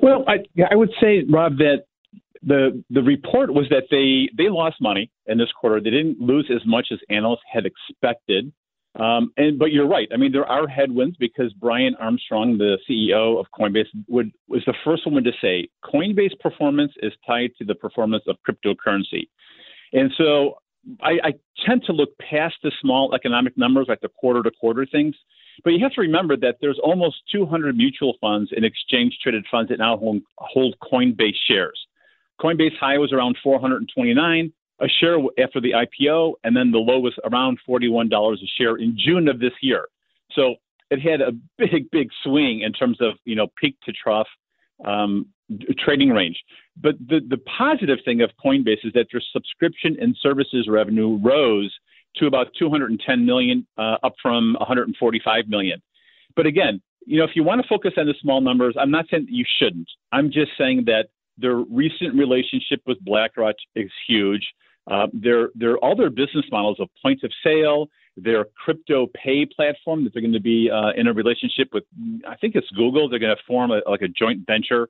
Well, 0.00 0.24
I, 0.28 0.44
I 0.70 0.76
would 0.76 0.92
say, 1.00 1.24
Rob, 1.28 1.58
that 1.58 1.86
the 2.42 2.82
the 2.90 3.02
report 3.02 3.52
was 3.52 3.66
that 3.70 3.84
they 3.90 4.30
they 4.36 4.48
lost 4.48 4.76
money 4.80 5.10
in 5.26 5.38
this 5.38 5.52
quarter. 5.52 5.80
They 5.80 5.90
didn't 5.90 6.20
lose 6.20 6.50
as 6.54 6.62
much 6.66 6.88
as 6.92 6.98
analysts 7.08 7.42
had 7.50 7.64
expected. 7.66 8.52
Um, 8.98 9.32
and 9.36 9.58
but 9.58 9.72
you're 9.72 9.86
right. 9.86 10.08
I 10.12 10.16
mean, 10.16 10.32
there 10.32 10.46
are 10.46 10.66
headwinds 10.66 11.16
because 11.18 11.52
Brian 11.52 11.94
Armstrong, 12.00 12.58
the 12.58 12.76
CEO 12.88 13.38
of 13.38 13.46
Coinbase, 13.56 13.86
would 14.08 14.32
was 14.48 14.62
the 14.66 14.74
first 14.84 15.06
one 15.06 15.22
to 15.22 15.32
say 15.40 15.68
Coinbase 15.84 16.38
performance 16.40 16.92
is 17.02 17.12
tied 17.26 17.50
to 17.58 17.64
the 17.64 17.74
performance 17.74 18.24
of 18.26 18.36
cryptocurrency, 18.48 19.28
and 19.92 20.10
so 20.18 20.56
I, 21.02 21.18
I 21.22 21.32
tend 21.66 21.84
to 21.84 21.92
look 21.92 22.16
past 22.18 22.56
the 22.62 22.72
small 22.80 23.14
economic 23.14 23.56
numbers, 23.56 23.86
like 23.88 24.00
the 24.00 24.08
quarter 24.08 24.42
to 24.42 24.50
quarter 24.50 24.86
things. 24.86 25.14
But 25.62 25.70
you 25.70 25.80
have 25.80 25.92
to 25.92 26.00
remember 26.00 26.36
that 26.38 26.56
there's 26.60 26.78
almost 26.82 27.16
200 27.32 27.76
mutual 27.76 28.16
funds 28.20 28.50
and 28.54 28.64
exchange 28.64 29.18
traded 29.22 29.44
funds 29.50 29.68
that 29.68 29.78
now 29.78 29.98
hold, 29.98 30.22
hold 30.38 30.74
Coinbase 30.82 31.34
shares. 31.46 31.78
Coinbase 32.40 32.76
high 32.78 32.98
was 32.98 33.12
around 33.12 33.36
429 33.42 34.52
a 34.80 34.88
share 34.88 35.18
after 35.42 35.60
the 35.60 35.72
IPO, 35.72 36.34
and 36.42 36.56
then 36.56 36.70
the 36.70 36.78
low 36.78 36.98
was 36.98 37.14
around 37.24 37.58
$41 37.68 38.10
a 38.10 38.46
share 38.58 38.76
in 38.76 38.96
June 38.98 39.28
of 39.28 39.38
this 39.38 39.52
year. 39.60 39.88
So 40.32 40.54
it 40.90 41.00
had 41.00 41.20
a 41.20 41.32
big, 41.58 41.90
big 41.90 42.08
swing 42.24 42.60
in 42.60 42.72
terms 42.72 42.98
of 43.00 43.14
you 43.24 43.36
know 43.36 43.48
peak 43.60 43.76
to 43.84 43.92
trough 43.92 44.28
um, 44.84 45.26
trading 45.78 46.10
range. 46.10 46.42
But 46.80 46.94
the 46.98 47.20
the 47.28 47.38
positive 47.58 47.98
thing 48.04 48.22
of 48.22 48.30
Coinbase 48.44 48.84
is 48.84 48.92
that 48.94 49.08
their 49.12 49.22
subscription 49.32 49.96
and 50.00 50.16
services 50.20 50.66
revenue 50.68 51.18
rose 51.22 51.74
to 52.16 52.26
about 52.26 52.48
210 52.58 53.24
million, 53.24 53.66
uh, 53.78 53.96
up 54.02 54.14
from 54.20 54.54
145 54.54 55.46
million. 55.46 55.80
But 56.34 56.46
again, 56.46 56.82
you 57.06 57.18
know, 57.18 57.24
if 57.24 57.30
you 57.34 57.44
want 57.44 57.62
to 57.62 57.68
focus 57.68 57.92
on 57.96 58.06
the 58.06 58.14
small 58.20 58.40
numbers, 58.40 58.74
I'm 58.78 58.90
not 58.90 59.06
saying 59.10 59.26
that 59.26 59.32
you 59.32 59.44
shouldn't. 59.60 59.88
I'm 60.10 60.32
just 60.32 60.50
saying 60.58 60.84
that 60.86 61.08
their 61.40 61.56
recent 61.56 62.14
relationship 62.14 62.80
with 62.86 62.98
BlackRock 63.04 63.56
is 63.74 63.90
huge. 64.06 64.46
Uh, 64.90 65.06
their, 65.12 65.50
their, 65.54 65.76
all 65.78 65.94
their 65.94 66.10
business 66.10 66.44
models 66.50 66.78
of 66.80 66.88
point 67.02 67.22
of 67.22 67.30
sale, 67.44 67.88
their 68.16 68.46
crypto 68.64 69.06
pay 69.14 69.46
platform 69.46 70.04
that 70.04 70.12
they're 70.12 70.22
going 70.22 70.32
to 70.32 70.40
be 70.40 70.70
uh, 70.70 70.90
in 70.96 71.06
a 71.06 71.12
relationship 71.12 71.68
with, 71.72 71.84
I 72.26 72.36
think 72.36 72.54
it's 72.56 72.68
Google. 72.70 73.08
They're 73.08 73.18
going 73.18 73.36
to 73.36 73.42
form 73.46 73.70
a, 73.70 73.80
like 73.88 74.02
a 74.02 74.08
joint 74.08 74.46
venture. 74.46 74.88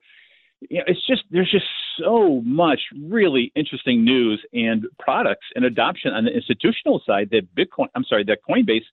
You 0.69 0.79
know, 0.79 0.83
it's 0.87 1.05
just 1.07 1.23
there's 1.31 1.51
just 1.51 1.65
so 1.99 2.41
much 2.45 2.79
really 3.03 3.51
interesting 3.55 4.03
news 4.03 4.43
and 4.53 4.85
products 4.99 5.45
and 5.55 5.65
adoption 5.65 6.13
on 6.13 6.25
the 6.25 6.31
institutional 6.31 7.01
side 7.05 7.29
that 7.31 7.53
Bitcoin, 7.55 7.87
I'm 7.95 8.03
sorry, 8.03 8.23
that 8.25 8.39
Coinbase 8.47 8.85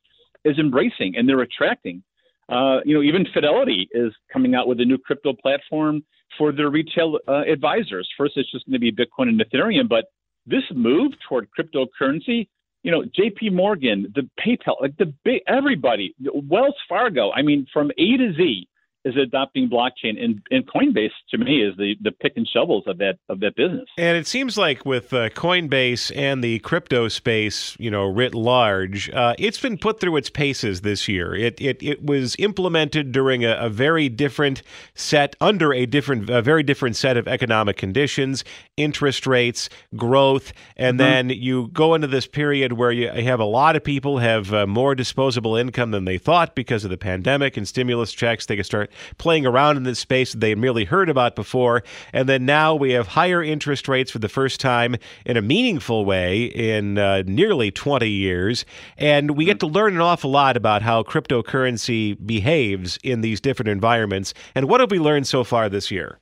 is 0.44 0.58
embracing 0.58 1.16
and 1.16 1.28
they're 1.28 1.40
attracting. 1.40 2.02
Uh, 2.48 2.80
you 2.84 2.94
know, 2.94 3.02
even 3.02 3.26
Fidelity 3.34 3.88
is 3.92 4.12
coming 4.32 4.54
out 4.54 4.66
with 4.66 4.80
a 4.80 4.84
new 4.84 4.98
crypto 4.98 5.34
platform 5.34 6.02
for 6.36 6.52
their 6.52 6.70
retail 6.70 7.18
uh, 7.26 7.42
advisors. 7.50 8.08
First, 8.16 8.34
it's 8.36 8.50
just 8.50 8.66
going 8.66 8.74
to 8.74 8.78
be 8.78 8.92
Bitcoin 8.92 9.28
and 9.28 9.40
Ethereum, 9.40 9.88
but 9.88 10.06
this 10.46 10.62
move 10.74 11.12
toward 11.28 11.48
cryptocurrency, 11.58 12.48
you 12.82 12.90
know, 12.90 13.04
J.P. 13.14 13.50
Morgan, 13.50 14.12
the 14.14 14.28
PayPal, 14.44 14.80
like 14.80 14.96
the 14.98 15.12
big 15.24 15.42
everybody, 15.46 16.14
Wells 16.20 16.76
Fargo. 16.88 17.30
I 17.32 17.42
mean, 17.42 17.66
from 17.72 17.90
A 17.98 18.16
to 18.16 18.32
Z, 18.34 18.68
is 19.08 19.16
adopting 19.16 19.68
blockchain, 19.68 20.22
and, 20.22 20.40
and 20.50 20.66
Coinbase 20.66 21.10
to 21.30 21.38
me 21.38 21.62
is 21.62 21.76
the, 21.76 21.94
the 22.00 22.12
pick 22.12 22.34
and 22.36 22.46
shovels 22.46 22.84
of 22.86 22.98
that 22.98 23.18
of 23.28 23.40
that 23.40 23.56
business. 23.56 23.88
And 23.96 24.16
it 24.16 24.26
seems 24.26 24.56
like 24.56 24.84
with 24.84 25.12
uh, 25.12 25.30
Coinbase 25.30 26.14
and 26.16 26.42
the 26.42 26.58
crypto 26.60 27.08
space, 27.08 27.76
you 27.78 27.90
know, 27.90 28.06
writ 28.06 28.34
large, 28.34 29.10
uh, 29.10 29.34
it's 29.38 29.60
been 29.60 29.78
put 29.78 30.00
through 30.00 30.16
its 30.16 30.30
paces 30.30 30.82
this 30.82 31.08
year. 31.08 31.34
It 31.34 31.60
it, 31.60 31.82
it 31.82 32.04
was 32.04 32.36
implemented 32.38 33.12
during 33.12 33.44
a, 33.44 33.54
a 33.54 33.68
very 33.68 34.08
different 34.08 34.62
set, 34.94 35.36
under 35.40 35.72
a 35.72 35.86
different, 35.86 36.30
a 36.30 36.42
very 36.42 36.62
different 36.62 36.96
set 36.96 37.16
of 37.16 37.26
economic 37.26 37.76
conditions, 37.76 38.44
interest 38.76 39.26
rates, 39.26 39.68
growth, 39.96 40.52
and 40.76 40.98
mm-hmm. 40.98 41.28
then 41.28 41.30
you 41.30 41.68
go 41.68 41.94
into 41.94 42.06
this 42.06 42.26
period 42.26 42.74
where 42.74 42.92
you 42.92 43.08
have 43.08 43.40
a 43.40 43.44
lot 43.44 43.76
of 43.76 43.84
people 43.84 44.18
have 44.18 44.52
uh, 44.52 44.66
more 44.66 44.94
disposable 44.94 45.56
income 45.56 45.90
than 45.90 46.04
they 46.04 46.18
thought 46.18 46.54
because 46.54 46.84
of 46.84 46.90
the 46.90 46.98
pandemic 46.98 47.56
and 47.56 47.66
stimulus 47.66 48.12
checks. 48.12 48.46
They 48.46 48.56
can 48.56 48.64
start 48.64 48.90
playing 49.18 49.46
around 49.46 49.76
in 49.76 49.82
this 49.82 49.98
space 49.98 50.32
that 50.32 50.40
they 50.40 50.50
had 50.50 50.58
merely 50.58 50.84
heard 50.84 51.08
about 51.08 51.36
before. 51.36 51.82
And 52.12 52.28
then 52.28 52.46
now 52.46 52.74
we 52.74 52.92
have 52.92 53.08
higher 53.08 53.42
interest 53.42 53.88
rates 53.88 54.10
for 54.10 54.18
the 54.18 54.28
first 54.28 54.60
time 54.60 54.96
in 55.24 55.36
a 55.36 55.42
meaningful 55.42 56.04
way 56.04 56.44
in 56.44 56.98
uh, 56.98 57.22
nearly 57.26 57.70
20 57.70 58.08
years. 58.08 58.64
And 58.96 59.32
we 59.32 59.44
get 59.44 59.60
to 59.60 59.66
learn 59.66 59.94
an 59.94 60.00
awful 60.00 60.30
lot 60.30 60.56
about 60.56 60.82
how 60.82 61.02
cryptocurrency 61.02 62.16
behaves 62.26 62.98
in 63.02 63.20
these 63.20 63.40
different 63.40 63.68
environments. 63.68 64.34
And 64.54 64.68
what 64.68 64.80
have 64.80 64.90
we 64.90 64.98
learned 64.98 65.26
so 65.26 65.44
far 65.44 65.68
this 65.68 65.90
year? 65.90 66.18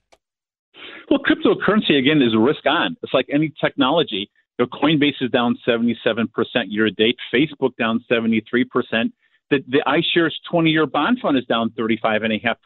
Well, 1.10 1.20
cryptocurrency, 1.20 1.98
again, 1.98 2.20
is 2.20 2.34
risk 2.36 2.66
on. 2.66 2.96
It's 3.02 3.14
like 3.14 3.26
any 3.32 3.52
technology. 3.60 4.28
You 4.58 4.64
know, 4.64 4.78
Coinbase 4.78 5.20
is 5.20 5.30
down 5.30 5.56
77% 5.66 6.26
year 6.66 6.86
to 6.86 6.90
date, 6.90 7.16
Facebook 7.32 7.76
down 7.78 8.04
73%. 8.10 9.12
The, 9.50 9.58
the 9.68 9.82
iShares 9.86 10.32
20 10.50 10.70
year 10.70 10.86
bond 10.86 11.18
fund 11.20 11.38
is 11.38 11.44
down 11.44 11.70
35.5%. 11.70 12.56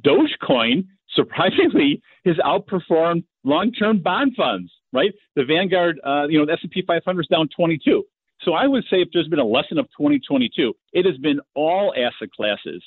Dogecoin, 0.00 0.86
surprisingly, 1.14 2.02
has 2.24 2.36
outperformed 2.36 3.24
long 3.44 3.72
term 3.72 4.00
bond 4.00 4.34
funds, 4.36 4.70
right? 4.92 5.12
The 5.36 5.44
Vanguard, 5.44 6.00
uh, 6.04 6.26
you 6.28 6.38
know, 6.38 6.46
the 6.46 6.52
S&P 6.52 6.82
500 6.86 7.20
is 7.20 7.26
down 7.28 7.48
22. 7.54 8.04
So 8.42 8.52
I 8.52 8.66
would 8.66 8.84
say 8.84 8.98
if 8.98 9.08
there's 9.12 9.28
been 9.28 9.38
a 9.38 9.44
lesson 9.44 9.78
of 9.78 9.86
2022, 9.96 10.74
it 10.92 11.04
has 11.04 11.16
been 11.18 11.40
all 11.54 11.92
asset 11.96 12.30
classes, 12.32 12.82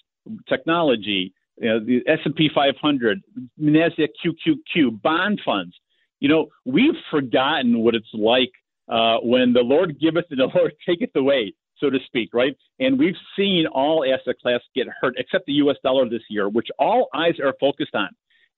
technology, 0.47 1.33
you 1.57 1.67
know, 1.67 1.79
the 1.79 2.01
S&P 2.07 2.49
500, 2.53 3.21
Nasdaq 3.61 4.09
QQQ, 4.25 5.01
bond 5.01 5.41
funds. 5.43 5.75
You 6.19 6.29
know, 6.29 6.47
we've 6.65 6.95
forgotten 7.09 7.79
what 7.79 7.95
it's 7.95 8.07
like 8.13 8.51
uh, 8.87 9.17
when 9.21 9.53
the 9.53 9.61
Lord 9.61 9.99
giveth 9.99 10.25
and 10.29 10.39
the 10.39 10.45
Lord 10.55 10.73
taketh 10.87 11.15
away 11.15 11.53
so 11.81 11.89
to 11.89 11.97
speak, 12.05 12.29
right? 12.33 12.55
And 12.79 12.97
we've 12.97 13.15
seen 13.37 13.65
all 13.67 14.05
asset 14.05 14.35
classes 14.41 14.67
get 14.75 14.87
hurt 15.01 15.15
except 15.17 15.45
the 15.45 15.53
U.S. 15.53 15.77
dollar 15.83 16.07
this 16.07 16.21
year, 16.29 16.47
which 16.47 16.67
all 16.79 17.09
eyes 17.13 17.33
are 17.43 17.53
focused 17.59 17.95
on. 17.95 18.09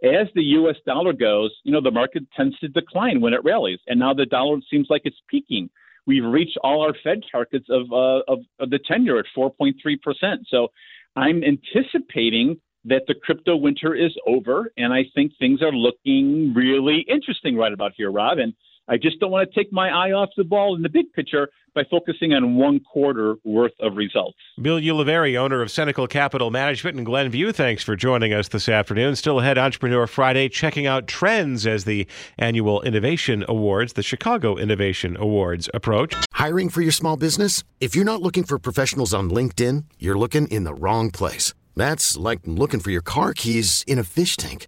As 0.04 0.28
the 0.36 0.44
U.S. 0.44 0.76
dollar 0.86 1.14
goes, 1.14 1.52
you 1.64 1.72
know, 1.72 1.82
the 1.82 1.92
market 1.92 2.24
tends 2.36 2.58
to 2.60 2.68
decline 2.68 3.22
when 3.22 3.34
it 3.34 3.44
rallies, 3.44 3.80
and 3.88 4.00
now 4.00 4.14
the 4.14 4.26
dollar 4.26 4.58
seems 4.70 4.88
like 4.90 5.04
it's 5.06 5.22
peaking. 5.30 5.70
We've 6.06 6.26
reached 6.26 6.58
all 6.62 6.82
our 6.82 6.94
Fed 7.04 7.22
targets 7.32 7.68
of 7.70 7.92
uh, 7.92 8.22
of, 8.28 8.40
of 8.60 8.70
the 8.70 8.80
ten-year 8.86 9.18
at 9.20 9.26
4.3 9.36 9.74
percent. 10.02 10.42
So, 10.50 10.68
I'm 11.16 11.42
anticipating 11.44 12.60
that 12.86 13.04
the 13.08 13.16
crypto 13.16 13.56
winter 13.56 13.96
is 13.96 14.12
over, 14.28 14.74
and 14.78 14.92
I 14.92 15.06
think 15.16 15.32
things 15.40 15.62
are 15.62 15.72
looking 15.72 16.54
really 16.54 17.06
interesting 17.08 17.56
right 17.56 17.72
about 17.72 17.94
here, 17.96 18.12
Rob. 18.12 18.40
And 18.40 18.54
I 18.88 18.98
just 18.98 19.20
don't 19.20 19.32
want 19.32 19.50
to 19.50 19.60
take 19.60 19.72
my 19.72 19.90
eye 19.90 20.12
off 20.12 20.30
the 20.36 20.44
ball 20.44 20.76
in 20.76 20.82
the 20.82 20.90
big 20.90 21.12
picture 21.14 21.50
by 21.74 21.84
focusing 21.90 22.34
on 22.34 22.56
one 22.56 22.80
quarter 22.80 23.36
worth 23.44 23.72
of 23.80 23.96
results. 23.96 24.38
Bill 24.62 24.80
Ulivari, 24.80 25.36
owner 25.38 25.62
of 25.62 25.70
Senecal 25.70 26.08
Capital 26.10 26.52
Management 26.52 26.98
in 26.98 27.04
Glenview, 27.04 27.52
thanks 27.52 27.82
for 27.82 27.96
joining 27.96 28.34
us 28.34 28.50
this 28.50 28.70
afternoon. 28.70 29.16
Still 29.16 29.40
ahead, 29.40 29.58
Entrepreneur 29.58 30.06
Friday, 30.06 30.50
checking 30.50 30.86
out 30.86 31.08
trends 31.08 31.66
as 31.66 31.86
the 31.86 32.06
annual 32.38 32.82
Innovation 32.82 33.44
Awards, 33.48 33.94
the 33.94 34.04
Chicago 34.04 34.58
Innovation 34.58 35.18
Awards, 35.18 35.70
approach. 35.74 36.14
Hiring 36.34 36.70
for 36.70 36.82
your 36.82 36.92
small 36.92 37.18
business? 37.18 37.64
If 37.80 37.96
you're 37.96 38.06
not 38.06 38.22
looking 38.22 38.44
for 38.44 38.60
professionals 38.60 39.14
on 39.14 39.30
LinkedIn, 39.30 39.86
you're 39.98 40.18
looking 40.18 40.48
in 40.50 40.66
the 40.66 40.74
wrong 40.76 41.10
place. 41.10 41.54
That's 41.76 42.18
like 42.18 42.42
looking 42.46 42.82
for 42.82 42.92
your 42.92 43.02
car 43.02 43.34
keys 43.34 43.84
in 43.88 43.98
a 43.98 44.04
fish 44.04 44.38
tank. 44.38 44.68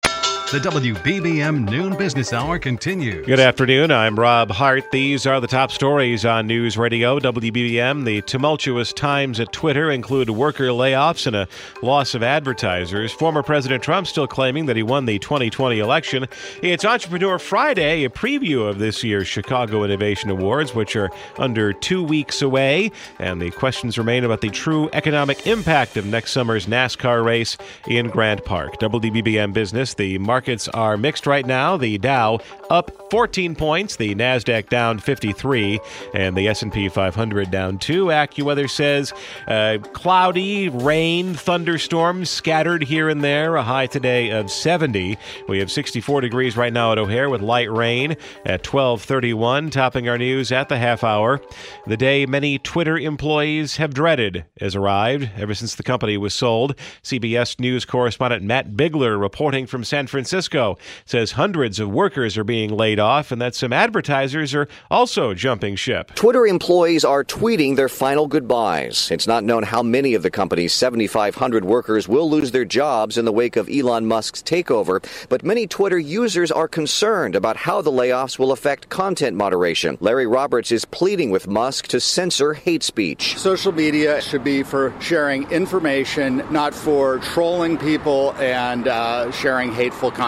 The 0.51 0.59
WBBM 0.59 1.69
Noon 1.69 1.95
Business 1.95 2.33
Hour 2.33 2.59
continues. 2.59 3.25
Good 3.25 3.39
afternoon. 3.39 3.89
I'm 3.89 4.19
Rob 4.19 4.51
Hart. 4.51 4.91
These 4.91 5.25
are 5.25 5.39
the 5.39 5.47
top 5.47 5.71
stories 5.71 6.25
on 6.25 6.45
News 6.45 6.77
Radio 6.77 7.19
WBBM. 7.19 8.03
The 8.03 8.21
tumultuous 8.23 8.91
times 8.91 9.39
at 9.39 9.53
Twitter 9.53 9.89
include 9.89 10.29
worker 10.29 10.65
layoffs 10.65 11.25
and 11.25 11.37
a 11.37 11.47
loss 11.81 12.15
of 12.15 12.21
advertisers. 12.21 13.13
Former 13.13 13.41
President 13.41 13.81
Trump 13.81 14.07
still 14.07 14.27
claiming 14.27 14.65
that 14.65 14.75
he 14.75 14.83
won 14.83 15.05
the 15.05 15.19
2020 15.19 15.79
election. 15.79 16.27
It's 16.61 16.83
Entrepreneur 16.83 17.39
Friday, 17.39 18.03
a 18.03 18.09
preview 18.09 18.67
of 18.67 18.77
this 18.77 19.05
year's 19.05 19.29
Chicago 19.29 19.85
Innovation 19.85 20.29
Awards, 20.29 20.75
which 20.75 20.97
are 20.97 21.11
under 21.37 21.71
two 21.71 22.03
weeks 22.03 22.41
away. 22.41 22.91
And 23.19 23.41
the 23.41 23.51
questions 23.51 23.97
remain 23.97 24.25
about 24.25 24.41
the 24.41 24.49
true 24.49 24.89
economic 24.91 25.47
impact 25.47 25.95
of 25.95 26.05
next 26.05 26.33
summer's 26.33 26.65
NASCAR 26.65 27.23
race 27.23 27.55
in 27.87 28.09
Grant 28.09 28.43
Park. 28.43 28.81
WBBM 28.81 29.53
Business, 29.53 29.93
the 29.93 30.17
market 30.17 30.40
markets 30.41 30.67
are 30.69 30.97
mixed 30.97 31.27
right 31.27 31.45
now. 31.45 31.77
The 31.77 31.99
Dow 31.99 32.39
up 32.71 33.11
14 33.11 33.55
points, 33.55 33.97
the 33.97 34.15
Nasdaq 34.15 34.69
down 34.69 34.97
53, 34.97 35.79
and 36.15 36.35
the 36.35 36.47
S&P 36.47 36.87
500 36.87 37.51
down 37.51 37.77
2. 37.77 38.05
AccuWeather 38.05 38.69
says 38.69 39.13
uh, 39.47 39.77
cloudy, 39.93 40.69
rain, 40.69 41.33
thunderstorms 41.33 42.29
scattered 42.29 42.83
here 42.83 43.09
and 43.09 43.21
there. 43.21 43.57
A 43.57 43.61
high 43.63 43.85
today 43.85 44.31
of 44.31 44.49
70. 44.49 45.17
We 45.49 45.59
have 45.59 45.69
64 45.69 46.21
degrees 46.21 46.55
right 46.55 46.71
now 46.71 46.93
at 46.93 46.97
O'Hare 46.97 47.29
with 47.29 47.41
light 47.41 47.71
rain 47.71 48.15
at 48.45 48.63
12:31. 48.63 49.69
Topping 49.71 50.07
our 50.07 50.17
news 50.17 50.51
at 50.51 50.69
the 50.69 50.77
half 50.77 51.03
hour, 51.03 51.41
the 51.85 51.97
day 51.97 52.25
many 52.25 52.57
Twitter 52.57 52.97
employees 52.97 53.75
have 53.75 53.93
dreaded 53.93 54.45
has 54.59 54.75
arrived 54.75 55.29
ever 55.35 55.53
since 55.53 55.75
the 55.75 55.83
company 55.83 56.17
was 56.17 56.33
sold. 56.33 56.73
CBS 57.03 57.59
News 57.59 57.83
correspondent 57.83 58.43
Matt 58.43 58.77
Bigler 58.77 59.17
reporting 59.17 59.67
from 59.67 59.83
San 59.83 60.07
Francisco 60.31 60.77
says 61.03 61.33
hundreds 61.33 61.77
of 61.77 61.89
workers 61.89 62.37
are 62.37 62.45
being 62.45 62.69
laid 62.69 62.99
off 62.99 63.33
and 63.33 63.41
that 63.41 63.53
some 63.53 63.73
advertisers 63.73 64.55
are 64.55 64.65
also 64.89 65.33
jumping 65.33 65.75
ship. 65.75 66.15
Twitter 66.15 66.47
employees 66.47 67.03
are 67.03 67.25
tweeting 67.25 67.75
their 67.75 67.89
final 67.89 68.27
goodbyes. 68.27 69.11
It's 69.11 69.27
not 69.27 69.43
known 69.43 69.63
how 69.63 69.83
many 69.83 70.13
of 70.13 70.23
the 70.23 70.31
company's 70.31 70.71
7,500 70.71 71.65
workers 71.65 72.07
will 72.07 72.29
lose 72.29 72.51
their 72.51 72.63
jobs 72.63 73.17
in 73.17 73.25
the 73.25 73.33
wake 73.33 73.57
of 73.57 73.67
Elon 73.69 74.05
Musk's 74.05 74.41
takeover, 74.41 75.03
but 75.27 75.43
many 75.43 75.67
Twitter 75.67 75.99
users 75.99 76.49
are 76.49 76.69
concerned 76.69 77.35
about 77.35 77.57
how 77.57 77.81
the 77.81 77.91
layoffs 77.91 78.39
will 78.39 78.53
affect 78.53 78.87
content 78.87 79.35
moderation. 79.35 79.97
Larry 79.99 80.27
Roberts 80.27 80.71
is 80.71 80.85
pleading 80.85 81.31
with 81.31 81.49
Musk 81.49 81.87
to 81.87 81.99
censor 81.99 82.53
hate 82.53 82.83
speech. 82.83 83.37
Social 83.37 83.73
media 83.73 84.21
should 84.21 84.45
be 84.45 84.63
for 84.63 84.93
sharing 85.01 85.51
information, 85.51 86.41
not 86.49 86.73
for 86.73 87.19
trolling 87.19 87.77
people 87.77 88.33
and 88.35 88.87
uh, 88.87 89.29
sharing 89.31 89.73
hateful 89.73 90.09
content. 90.09 90.20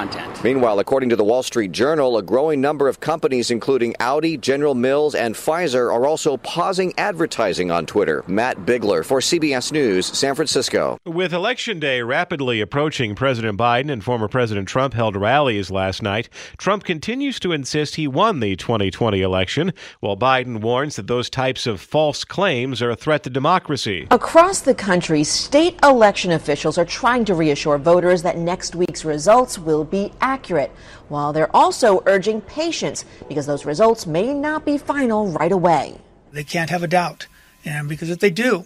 Meanwhile, 0.43 0.79
according 0.79 1.09
to 1.09 1.15
the 1.15 1.23
Wall 1.23 1.43
Street 1.43 1.71
Journal, 1.71 2.17
a 2.17 2.23
growing 2.23 2.59
number 2.59 2.87
of 2.87 2.99
companies, 2.99 3.51
including 3.51 3.93
Audi, 3.99 4.37
General 4.37 4.73
Mills, 4.73 5.13
and 5.13 5.35
Pfizer, 5.35 5.93
are 5.93 6.07
also 6.07 6.37
pausing 6.37 6.95
advertising 6.97 7.69
on 7.69 7.85
Twitter. 7.85 8.23
Matt 8.25 8.65
Bigler 8.65 9.05
for 9.05 9.19
CBS 9.19 9.71
News, 9.71 10.07
San 10.07 10.33
Francisco. 10.33 10.97
With 11.05 11.31
Election 11.31 11.79
Day 11.79 12.01
rapidly 12.01 12.59
approaching, 12.59 13.13
President 13.13 13.55
Biden 13.59 13.91
and 13.91 14.03
former 14.03 14.27
President 14.27 14.67
Trump 14.67 14.95
held 14.95 15.15
rallies 15.15 15.69
last 15.69 16.01
night. 16.01 16.27
Trump 16.57 16.85
continues 16.85 17.39
to 17.41 17.51
insist 17.51 17.95
he 17.95 18.07
won 18.07 18.39
the 18.39 18.55
2020 18.55 19.21
election, 19.21 19.73
while 19.99 20.17
Biden 20.17 20.61
warns 20.61 20.95
that 20.95 21.05
those 21.05 21.29
types 21.29 21.67
of 21.67 21.79
false 21.79 22.25
claims 22.25 22.81
are 22.81 22.89
a 22.89 22.95
threat 22.95 23.21
to 23.23 23.29
democracy. 23.29 24.07
Across 24.09 24.61
the 24.61 24.73
country, 24.73 25.23
state 25.23 25.77
election 25.83 26.31
officials 26.31 26.79
are 26.79 26.85
trying 26.85 27.25
to 27.25 27.35
reassure 27.35 27.77
voters 27.77 28.23
that 28.23 28.39
next 28.39 28.73
week's 28.75 29.05
results 29.05 29.59
will 29.59 29.72
be 29.81 30.11
accurate, 30.19 30.71
while 31.07 31.31
they're 31.31 31.55
also 31.55 32.03
urging 32.05 32.41
patience 32.41 33.05
because 33.29 33.45
those 33.45 33.65
results 33.65 34.05
may 34.05 34.33
not 34.33 34.65
be 34.65 34.77
final 34.77 35.27
right 35.27 35.53
away. 35.53 35.97
They 36.33 36.43
can't 36.43 36.69
have 36.69 36.83
a 36.83 36.87
doubt, 36.87 37.27
and 37.63 37.87
because 37.87 38.09
if 38.09 38.19
they 38.19 38.29
do, 38.29 38.65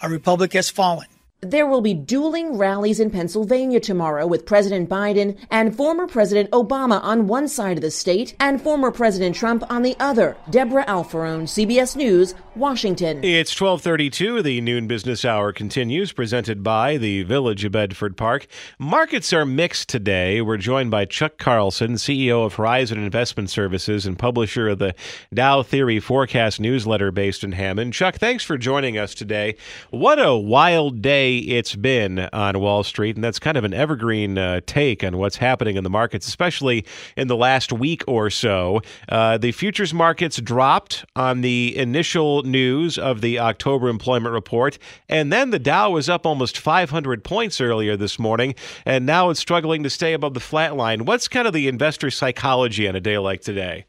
our 0.00 0.08
republic 0.08 0.54
has 0.54 0.70
fallen. 0.70 1.06
There 1.42 1.68
will 1.68 1.82
be 1.82 1.94
dueling 1.94 2.58
rallies 2.58 2.98
in 2.98 3.10
Pennsylvania 3.10 3.78
tomorrow 3.78 4.26
with 4.26 4.44
President 4.44 4.90
Biden 4.90 5.36
and 5.52 5.76
former 5.76 6.08
President 6.08 6.50
Obama 6.50 7.00
on 7.00 7.28
one 7.28 7.46
side 7.46 7.78
of 7.78 7.82
the 7.82 7.92
state 7.92 8.34
and 8.40 8.60
former 8.60 8.90
President 8.90 9.36
Trump 9.36 9.62
on 9.70 9.82
the 9.82 9.94
other. 10.00 10.36
Deborah 10.50 10.84
Alfarone, 10.88 11.44
CBS 11.44 11.94
News, 11.94 12.34
Washington. 12.56 13.22
It's 13.22 13.52
1232. 13.52 14.42
The 14.42 14.60
noon 14.60 14.88
business 14.88 15.24
hour 15.24 15.52
continues, 15.52 16.10
presented 16.10 16.64
by 16.64 16.96
the 16.96 17.22
Village 17.22 17.64
of 17.64 17.70
Bedford 17.70 18.16
Park. 18.16 18.48
Markets 18.80 19.32
are 19.32 19.46
mixed 19.46 19.88
today. 19.88 20.40
We're 20.40 20.56
joined 20.56 20.90
by 20.90 21.04
Chuck 21.04 21.38
Carlson, 21.38 21.92
CEO 21.92 22.44
of 22.44 22.54
Horizon 22.54 22.98
Investment 22.98 23.48
Services 23.48 24.06
and 24.06 24.18
publisher 24.18 24.70
of 24.70 24.80
the 24.80 24.92
Dow 25.32 25.62
Theory 25.62 26.00
Forecast 26.00 26.58
newsletter 26.58 27.12
based 27.12 27.44
in 27.44 27.52
Hammond. 27.52 27.94
Chuck, 27.94 28.16
thanks 28.16 28.42
for 28.42 28.58
joining 28.58 28.98
us 28.98 29.14
today. 29.14 29.54
What 29.90 30.18
a 30.18 30.36
wild 30.36 31.00
day 31.00 31.27
it's 31.36 31.74
been 31.74 32.28
on 32.32 32.58
Wall 32.60 32.82
Street, 32.82 33.16
and 33.16 33.22
that's 33.22 33.38
kind 33.38 33.56
of 33.56 33.64
an 33.64 33.74
evergreen 33.74 34.38
uh, 34.38 34.60
take 34.66 35.04
on 35.04 35.18
what's 35.18 35.36
happening 35.36 35.76
in 35.76 35.84
the 35.84 35.90
markets, 35.90 36.26
especially 36.26 36.84
in 37.16 37.28
the 37.28 37.36
last 37.36 37.72
week 37.72 38.02
or 38.06 38.30
so. 38.30 38.80
Uh, 39.08 39.38
the 39.38 39.52
futures 39.52 39.92
markets 39.92 40.40
dropped 40.40 41.04
on 41.14 41.40
the 41.40 41.76
initial 41.76 42.42
news 42.42 42.98
of 42.98 43.20
the 43.20 43.38
October 43.38 43.88
employment 43.88 44.32
report, 44.32 44.78
and 45.08 45.32
then 45.32 45.50
the 45.50 45.58
Dow 45.58 45.90
was 45.90 46.08
up 46.08 46.26
almost 46.26 46.58
500 46.58 47.24
points 47.24 47.60
earlier 47.60 47.96
this 47.96 48.18
morning, 48.18 48.54
and 48.84 49.06
now 49.06 49.30
it's 49.30 49.40
struggling 49.40 49.82
to 49.82 49.90
stay 49.90 50.12
above 50.12 50.34
the 50.34 50.40
flat 50.40 50.76
line. 50.76 51.04
What's 51.04 51.28
kind 51.28 51.46
of 51.46 51.52
the 51.52 51.68
investor 51.68 52.10
psychology 52.10 52.88
on 52.88 52.96
a 52.96 53.00
day 53.00 53.18
like 53.18 53.42
today? 53.42 53.86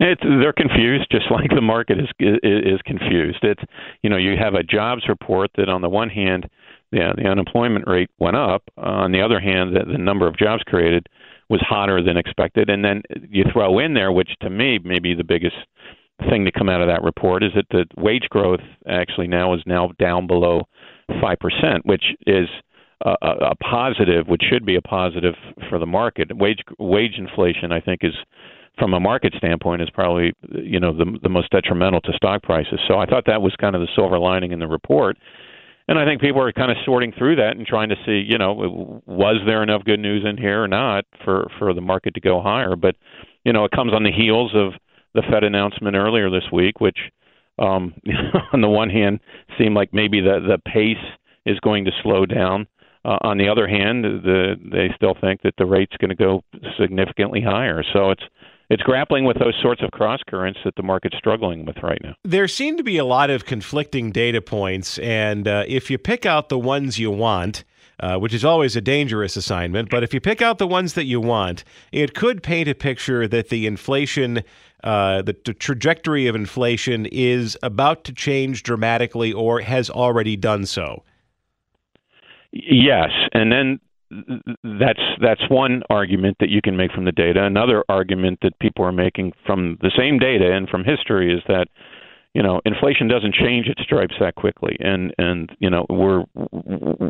It's, 0.00 0.22
they're 0.22 0.52
confused, 0.52 1.06
just 1.10 1.26
like 1.30 1.50
the 1.50 1.60
market 1.60 1.98
is, 1.98 2.08
is 2.18 2.38
is 2.42 2.80
confused. 2.84 3.38
It's 3.42 3.62
you 4.02 4.10
know 4.10 4.16
you 4.16 4.36
have 4.36 4.54
a 4.54 4.62
jobs 4.62 5.08
report 5.08 5.50
that 5.56 5.68
on 5.68 5.82
the 5.82 5.88
one 5.88 6.10
hand, 6.10 6.48
yeah, 6.92 7.12
the 7.16 7.26
unemployment 7.28 7.86
rate 7.86 8.10
went 8.18 8.36
up. 8.36 8.62
Uh, 8.76 8.82
on 9.04 9.12
the 9.12 9.20
other 9.20 9.40
hand, 9.40 9.74
the, 9.74 9.84
the 9.90 9.98
number 9.98 10.26
of 10.26 10.36
jobs 10.36 10.62
created 10.64 11.06
was 11.48 11.60
hotter 11.60 12.02
than 12.02 12.16
expected, 12.16 12.70
and 12.70 12.84
then 12.84 13.02
you 13.28 13.44
throw 13.52 13.78
in 13.78 13.94
there, 13.94 14.12
which 14.12 14.30
to 14.40 14.50
me 14.50 14.78
may 14.82 14.98
be 14.98 15.14
the 15.14 15.24
biggest 15.24 15.56
thing 16.30 16.44
to 16.44 16.52
come 16.52 16.68
out 16.68 16.80
of 16.80 16.88
that 16.88 17.02
report 17.02 17.42
is 17.42 17.50
that 17.54 17.66
the 17.70 17.84
wage 18.00 18.28
growth 18.30 18.60
actually 18.88 19.26
now 19.26 19.52
is 19.54 19.60
now 19.66 19.90
down 19.98 20.26
below 20.26 20.62
five 21.20 21.38
percent, 21.38 21.84
which 21.84 22.04
is 22.26 22.48
a, 23.04 23.14
a 23.22 23.54
positive, 23.56 24.28
which 24.28 24.42
should 24.48 24.64
be 24.64 24.76
a 24.76 24.82
positive 24.82 25.34
for 25.68 25.78
the 25.78 25.86
market. 25.86 26.34
Wage 26.36 26.60
wage 26.78 27.14
inflation, 27.18 27.72
I 27.72 27.80
think, 27.80 28.00
is 28.02 28.14
from 28.78 28.94
a 28.94 29.00
market 29.00 29.34
standpoint 29.36 29.82
is 29.82 29.90
probably 29.90 30.32
you 30.50 30.80
know 30.80 30.96
the 30.96 31.18
the 31.22 31.28
most 31.28 31.50
detrimental 31.50 32.00
to 32.02 32.12
stock 32.14 32.42
prices. 32.42 32.80
So 32.88 32.98
I 32.98 33.06
thought 33.06 33.24
that 33.26 33.42
was 33.42 33.54
kind 33.60 33.74
of 33.74 33.80
the 33.80 33.88
silver 33.94 34.18
lining 34.18 34.52
in 34.52 34.58
the 34.58 34.68
report. 34.68 35.18
And 35.86 35.98
I 35.98 36.06
think 36.06 36.20
people 36.20 36.40
are 36.40 36.52
kind 36.52 36.70
of 36.70 36.78
sorting 36.84 37.12
through 37.12 37.36
that 37.36 37.56
and 37.56 37.66
trying 37.66 37.90
to 37.90 37.96
see, 38.06 38.24
you 38.26 38.38
know, 38.38 39.02
was 39.06 39.36
there 39.46 39.62
enough 39.62 39.84
good 39.84 40.00
news 40.00 40.24
in 40.24 40.38
here 40.38 40.62
or 40.62 40.68
not 40.68 41.04
for 41.24 41.50
for 41.58 41.74
the 41.74 41.82
market 41.82 42.14
to 42.14 42.20
go 42.20 42.40
higher. 42.40 42.74
But 42.74 42.96
you 43.44 43.52
know, 43.52 43.64
it 43.64 43.70
comes 43.70 43.92
on 43.92 44.02
the 44.02 44.12
heels 44.12 44.52
of 44.54 44.72
the 45.14 45.22
Fed 45.30 45.44
announcement 45.44 45.94
earlier 45.94 46.30
this 46.30 46.50
week, 46.50 46.80
which, 46.80 46.98
um, 47.58 47.94
on 48.52 48.62
the 48.62 48.68
one 48.68 48.88
hand, 48.88 49.20
seemed 49.58 49.74
like 49.74 49.92
maybe 49.92 50.20
the 50.20 50.40
the 50.40 50.58
pace 50.70 50.96
is 51.44 51.60
going 51.60 51.84
to 51.84 51.92
slow 52.02 52.24
down. 52.24 52.66
Uh, 53.04 53.18
on 53.20 53.36
the 53.36 53.48
other 53.48 53.68
hand, 53.68 54.02
the, 54.02 54.54
they 54.72 54.88
still 54.96 55.14
think 55.20 55.42
that 55.42 55.52
the 55.58 55.66
rate's 55.66 55.94
going 55.98 56.08
to 56.08 56.14
go 56.14 56.42
significantly 56.80 57.42
higher. 57.42 57.84
So 57.92 58.10
it's 58.10 58.22
it's 58.74 58.82
grappling 58.82 59.24
with 59.24 59.38
those 59.38 59.54
sorts 59.62 59.82
of 59.84 59.92
cross 59.92 60.18
currents 60.26 60.58
that 60.64 60.74
the 60.74 60.82
market's 60.82 61.16
struggling 61.16 61.64
with 61.64 61.76
right 61.80 62.00
now. 62.02 62.16
There 62.24 62.48
seem 62.48 62.76
to 62.76 62.82
be 62.82 62.98
a 62.98 63.04
lot 63.04 63.30
of 63.30 63.44
conflicting 63.44 64.10
data 64.10 64.42
points, 64.42 64.98
and 64.98 65.46
uh, 65.46 65.62
if 65.68 65.92
you 65.92 65.96
pick 65.96 66.26
out 66.26 66.48
the 66.48 66.58
ones 66.58 66.98
you 66.98 67.12
want, 67.12 67.62
uh, 68.00 68.18
which 68.18 68.34
is 68.34 68.44
always 68.44 68.74
a 68.74 68.80
dangerous 68.80 69.36
assignment. 69.36 69.90
But 69.90 70.02
if 70.02 70.12
you 70.12 70.20
pick 70.20 70.42
out 70.42 70.58
the 70.58 70.66
ones 70.66 70.94
that 70.94 71.04
you 71.04 71.20
want, 71.20 71.62
it 71.92 72.14
could 72.14 72.42
paint 72.42 72.68
a 72.68 72.74
picture 72.74 73.28
that 73.28 73.48
the 73.48 73.68
inflation, 73.68 74.42
uh, 74.82 75.22
the, 75.22 75.36
the 75.44 75.54
trajectory 75.54 76.26
of 76.26 76.34
inflation 76.34 77.06
is 77.06 77.56
about 77.62 78.02
to 78.04 78.12
change 78.12 78.64
dramatically 78.64 79.32
or 79.32 79.60
has 79.60 79.88
already 79.88 80.36
done 80.36 80.66
so. 80.66 81.04
Yes, 82.50 83.10
and 83.32 83.52
then 83.52 83.78
that's 84.80 85.00
that's 85.20 85.42
one 85.48 85.82
argument 85.90 86.36
that 86.40 86.48
you 86.48 86.60
can 86.62 86.76
make 86.76 86.92
from 86.92 87.04
the 87.04 87.12
data. 87.12 87.44
Another 87.44 87.84
argument 87.88 88.38
that 88.42 88.58
people 88.58 88.84
are 88.84 88.92
making 88.92 89.32
from 89.46 89.78
the 89.80 89.90
same 89.96 90.18
data 90.18 90.52
and 90.52 90.68
from 90.68 90.84
history 90.84 91.34
is 91.34 91.42
that 91.48 91.66
you 92.34 92.42
know 92.42 92.60
inflation 92.64 93.08
doesn't 93.08 93.34
change 93.34 93.66
its 93.66 93.82
stripes 93.82 94.14
that 94.20 94.34
quickly 94.34 94.76
and 94.80 95.14
and 95.18 95.50
you 95.58 95.70
know 95.70 95.86
we're 95.88 96.24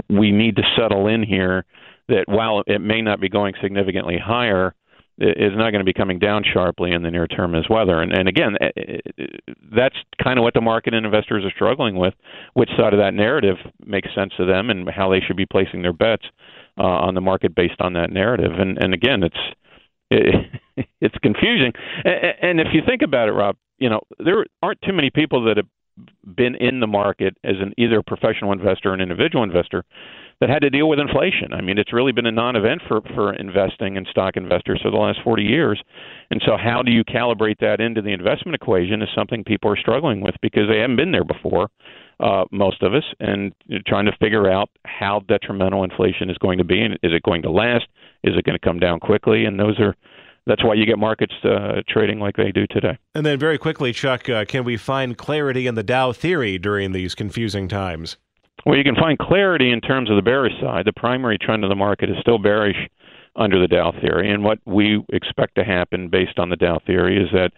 we 0.09 0.31
need 0.31 0.57
to 0.57 0.62
settle 0.79 1.07
in 1.07 1.23
here 1.23 1.64
that 2.09 2.25
while 2.27 2.62
it 2.67 2.81
may 2.81 3.01
not 3.01 3.21
be 3.21 3.29
going 3.29 3.55
significantly 3.61 4.19
higher 4.19 4.75
it's 5.17 5.57
not 5.57 5.71
going 5.71 5.79
to 5.81 5.85
be 5.85 5.93
coming 5.93 6.19
down 6.19 6.43
sharply 6.43 6.90
in 6.90 7.03
the 7.03 7.11
near 7.11 7.29
term 7.29 7.55
as 7.55 7.64
well. 7.71 7.88
And, 7.88 8.12
and 8.12 8.29
again, 8.29 8.57
that's 9.73 9.95
kind 10.23 10.38
of 10.38 10.43
what 10.43 10.55
the 10.55 10.61
market 10.61 10.93
and 10.93 11.07
investors 11.07 11.45
are 11.45 11.53
struggling 11.55 11.95
with. 11.97 12.14
Which 12.55 12.71
side 12.77 12.93
of 12.93 12.99
that 12.99 13.14
narrative 13.14 13.57
makes 13.87 14.09
sense 14.12 14.33
to 14.38 14.45
them, 14.45 14.71
and 14.71 14.88
how 14.90 15.11
they 15.11 15.21
should 15.21 15.37
be 15.37 15.47
placing 15.47 15.83
their 15.83 15.93
bets 15.93 16.25
uh, 16.78 16.82
on 16.82 17.14
the 17.14 17.20
market 17.20 17.54
based 17.54 17.80
on 17.80 17.92
that 17.94 18.10
narrative. 18.10 18.52
And 18.58 18.78
and 18.78 18.94
again, 18.94 19.22
it's 19.22 19.37
it, 20.10 20.50
it's 21.00 21.16
confusing. 21.22 21.72
And 22.04 22.60
if 22.60 22.68
you 22.72 22.82
think 22.87 23.02
about 23.02 23.28
it, 23.28 23.32
Rob, 23.32 23.56
you 23.78 23.88
know 23.88 24.00
there 24.18 24.46
aren't 24.62 24.80
too 24.82 24.92
many 24.92 25.10
people 25.10 25.44
that 25.44 25.56
have 25.56 25.66
been 26.37 26.56
in 26.56 26.80
the 26.80 26.87
market 26.87 27.37
as 27.44 27.54
an 27.60 27.72
either 27.78 28.02
professional 28.02 28.52
investor 28.52 28.90
or 28.90 28.94
an 28.94 29.00
individual 29.00 29.44
investor 29.44 29.84
that 30.40 30.50
had 30.50 30.62
to 30.62 30.70
deal 30.70 30.88
with 30.88 30.98
inflation. 30.98 31.52
I 31.52 31.60
mean, 31.60 31.78
it's 31.78 31.92
really 31.92 32.10
been 32.10 32.26
a 32.26 32.32
non-event 32.32 32.82
for 32.88 33.00
for 33.14 33.32
investing 33.34 33.96
and 33.96 34.06
stock 34.10 34.37
investors 34.37 34.80
for 34.82 34.90
the 34.90 34.96
last 34.96 35.20
40 35.22 35.42
years. 35.42 35.80
And 36.30 36.42
so, 36.44 36.56
how 36.56 36.82
do 36.82 36.90
you 36.90 37.04
calibrate 37.04 37.58
that 37.60 37.80
into 37.80 38.02
the 38.02 38.12
investment 38.12 38.56
equation 38.56 39.02
is 39.02 39.08
something 39.14 39.44
people 39.44 39.70
are 39.70 39.76
struggling 39.76 40.20
with 40.20 40.34
because 40.42 40.68
they 40.68 40.80
haven't 40.80 40.96
been 40.96 41.12
there 41.12 41.24
before 41.24 41.68
uh, 42.20 42.44
most 42.50 42.83
of 42.83 42.94
us, 42.94 43.05
and 43.20 43.53
trying 43.87 44.07
to 44.07 44.12
figure 44.20 44.50
out 44.50 44.70
how 44.85 45.20
detrimental 45.29 45.85
inflation 45.85 46.31
is 46.31 46.38
going 46.38 46.59
to 46.59 46.64
be, 46.64 46.81
and 46.81 46.94
is 47.03 47.12
it 47.12 47.22
going 47.22 47.42
to 47.42 47.50
last? 47.50 47.87
Is 48.22 48.35
it 48.37 48.44
going 48.44 48.59
to 48.59 48.64
come 48.64 48.79
down 48.79 49.00
quickly? 49.00 49.44
And 49.44 49.59
those 49.59 49.79
are 49.81 49.94
that's 50.46 50.62
why 50.62 50.74
you 50.74 50.85
get 50.85 50.98
markets 50.98 51.35
uh, 51.42 51.81
trading 51.88 52.20
like 52.20 52.37
they 52.37 52.53
do 52.53 52.66
today. 52.66 52.98
And 53.14 53.24
then, 53.24 53.38
very 53.38 53.57
quickly, 53.57 53.92
Chuck, 53.92 54.29
uh, 54.29 54.44
can 54.44 54.64
we 54.64 54.77
find 54.77 55.16
clarity 55.16 55.66
in 55.66 55.74
the 55.74 55.83
Dow 55.83 56.12
theory 56.12 56.59
during 56.59 56.92
these 56.92 57.14
confusing 57.14 57.66
times? 57.66 58.18
Well, 58.66 58.77
you 58.77 58.85
can 58.85 58.94
find 58.94 59.18
clarity 59.18 59.72
in 59.72 59.81
terms 59.81 60.11
of 60.11 60.16
the 60.16 60.22
bearish 60.22 60.53
side. 60.61 60.85
The 60.87 60.92
primary 60.92 61.38
trend 61.38 61.64
of 61.64 61.70
the 61.70 61.77
market 61.77 62.11
is 62.11 62.16
still 62.20 62.38
bearish 62.38 62.77
under 63.37 63.61
the 63.61 63.68
Dow 63.68 63.92
theory. 64.00 64.31
And 64.31 64.44
what 64.44 64.59
we 64.64 65.03
expect 65.12 65.55
to 65.57 65.64
happen 65.64 66.09
based 66.09 66.38
on 66.38 66.50
the 66.50 66.57
Dow 66.57 66.79
theory 66.87 67.22
is 67.22 67.29
that 67.33 67.53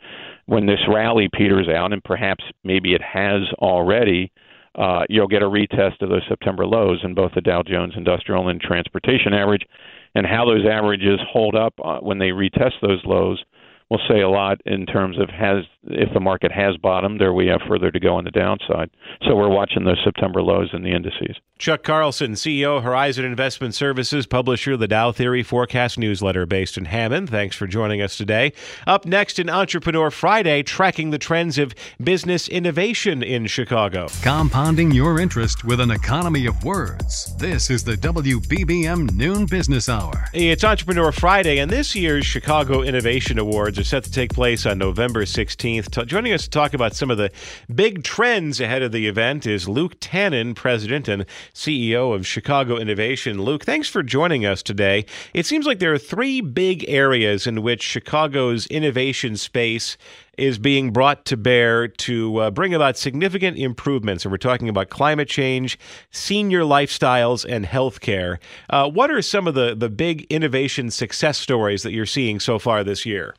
when 0.46 0.66
this 0.66 0.80
rally 0.88 1.28
peters 1.32 1.68
out, 1.68 1.92
and 1.92 2.02
perhaps 2.02 2.44
maybe 2.64 2.94
it 2.94 3.02
has 3.02 3.42
already, 3.58 4.32
uh, 4.76 5.02
you'll 5.08 5.26
get 5.26 5.42
a 5.42 5.46
retest 5.46 6.00
of 6.00 6.08
those 6.08 6.22
September 6.28 6.66
lows 6.66 7.00
in 7.02 7.14
both 7.14 7.32
the 7.34 7.40
Dow 7.40 7.62
Jones 7.62 7.94
Industrial 7.96 8.48
and 8.48 8.60
Transportation 8.60 9.34
average, 9.34 9.66
and 10.14 10.26
how 10.26 10.44
those 10.44 10.64
averages 10.64 11.18
hold 11.30 11.54
up 11.54 11.74
uh, 11.84 11.98
when 11.98 12.18
they 12.18 12.30
retest 12.30 12.74
those 12.80 13.04
lows 13.04 13.42
will 13.90 14.00
say 14.08 14.20
a 14.20 14.28
lot 14.28 14.60
in 14.66 14.84
terms 14.86 15.18
of 15.18 15.28
has 15.30 15.64
if 15.88 16.12
the 16.12 16.20
market 16.20 16.50
has 16.50 16.76
bottomed 16.76 17.22
or 17.22 17.32
we 17.32 17.46
have 17.46 17.60
further 17.68 17.92
to 17.92 18.00
go 18.00 18.16
on 18.16 18.24
the 18.24 18.30
downside. 18.30 18.90
So 19.22 19.36
we're 19.36 19.48
watching 19.48 19.84
those 19.84 20.00
September 20.02 20.42
lows 20.42 20.70
in 20.72 20.82
the 20.82 20.90
indices. 20.90 21.36
Chuck 21.58 21.84
Carlson, 21.84 22.32
CEO, 22.32 22.82
Horizon 22.82 23.24
Investment 23.24 23.74
Services, 23.74 24.26
publisher 24.26 24.72
of 24.72 24.80
the 24.80 24.88
Dow 24.88 25.12
Theory 25.12 25.42
Forecast 25.42 25.96
newsletter 25.96 26.44
based 26.44 26.76
in 26.76 26.86
Hammond. 26.86 27.30
Thanks 27.30 27.56
for 27.56 27.66
joining 27.66 28.02
us 28.02 28.16
today. 28.16 28.52
Up 28.86 29.06
next 29.06 29.38
in 29.38 29.48
Entrepreneur 29.48 30.10
Friday, 30.10 30.62
tracking 30.64 31.10
the 31.10 31.18
trends 31.18 31.56
of 31.56 31.74
business 32.02 32.48
innovation 32.48 33.22
in 33.22 33.46
Chicago. 33.46 34.08
Compounding 34.22 34.90
your 34.90 35.20
interest 35.20 35.64
with 35.64 35.80
an 35.80 35.92
economy 35.92 36.46
of 36.46 36.62
words. 36.64 37.34
This 37.36 37.70
is 37.70 37.84
the 37.84 37.94
WBBM 37.94 39.14
Noon 39.14 39.46
Business 39.46 39.88
Hour. 39.88 40.26
It's 40.34 40.64
Entrepreneur 40.64 41.12
Friday, 41.12 41.58
and 41.58 41.70
this 41.70 41.94
year's 41.94 42.26
Chicago 42.26 42.82
Innovation 42.82 43.38
Awards 43.38 43.75
are 43.78 43.84
set 43.84 44.04
to 44.04 44.10
take 44.10 44.32
place 44.32 44.64
on 44.64 44.78
November 44.78 45.24
16th. 45.24 45.90
T- 45.90 46.04
joining 46.04 46.32
us 46.32 46.44
to 46.44 46.50
talk 46.50 46.72
about 46.72 46.94
some 46.94 47.10
of 47.10 47.18
the 47.18 47.30
big 47.74 48.04
trends 48.04 48.60
ahead 48.60 48.82
of 48.82 48.92
the 48.92 49.06
event 49.06 49.46
is 49.46 49.68
Luke 49.68 49.98
Tanen, 50.00 50.54
president 50.54 51.08
and 51.08 51.26
CEO 51.52 52.14
of 52.14 52.26
Chicago 52.26 52.76
Innovation. 52.76 53.42
Luke, 53.42 53.64
thanks 53.64 53.88
for 53.88 54.02
joining 54.02 54.46
us 54.46 54.62
today. 54.62 55.04
It 55.34 55.46
seems 55.46 55.66
like 55.66 55.78
there 55.78 55.92
are 55.92 55.98
three 55.98 56.40
big 56.40 56.88
areas 56.88 57.46
in 57.46 57.62
which 57.62 57.82
Chicago's 57.82 58.66
innovation 58.68 59.36
space 59.36 59.96
is 60.38 60.58
being 60.58 60.92
brought 60.92 61.24
to 61.24 61.36
bear 61.36 61.88
to 61.88 62.38
uh, 62.38 62.50
bring 62.50 62.74
about 62.74 62.96
significant 62.96 63.56
improvements. 63.56 64.24
And 64.24 64.32
we're 64.32 64.38
talking 64.38 64.68
about 64.68 64.90
climate 64.90 65.28
change, 65.28 65.78
senior 66.10 66.62
lifestyles, 66.62 67.44
and 67.48 67.64
healthcare. 67.64 68.38
Uh, 68.68 68.88
what 68.88 69.10
are 69.10 69.22
some 69.22 69.46
of 69.46 69.54
the, 69.54 69.74
the 69.74 69.88
big 69.88 70.26
innovation 70.30 70.90
success 70.90 71.38
stories 71.38 71.82
that 71.82 71.92
you're 71.92 72.06
seeing 72.06 72.40
so 72.40 72.58
far 72.58 72.84
this 72.84 73.06
year? 73.06 73.34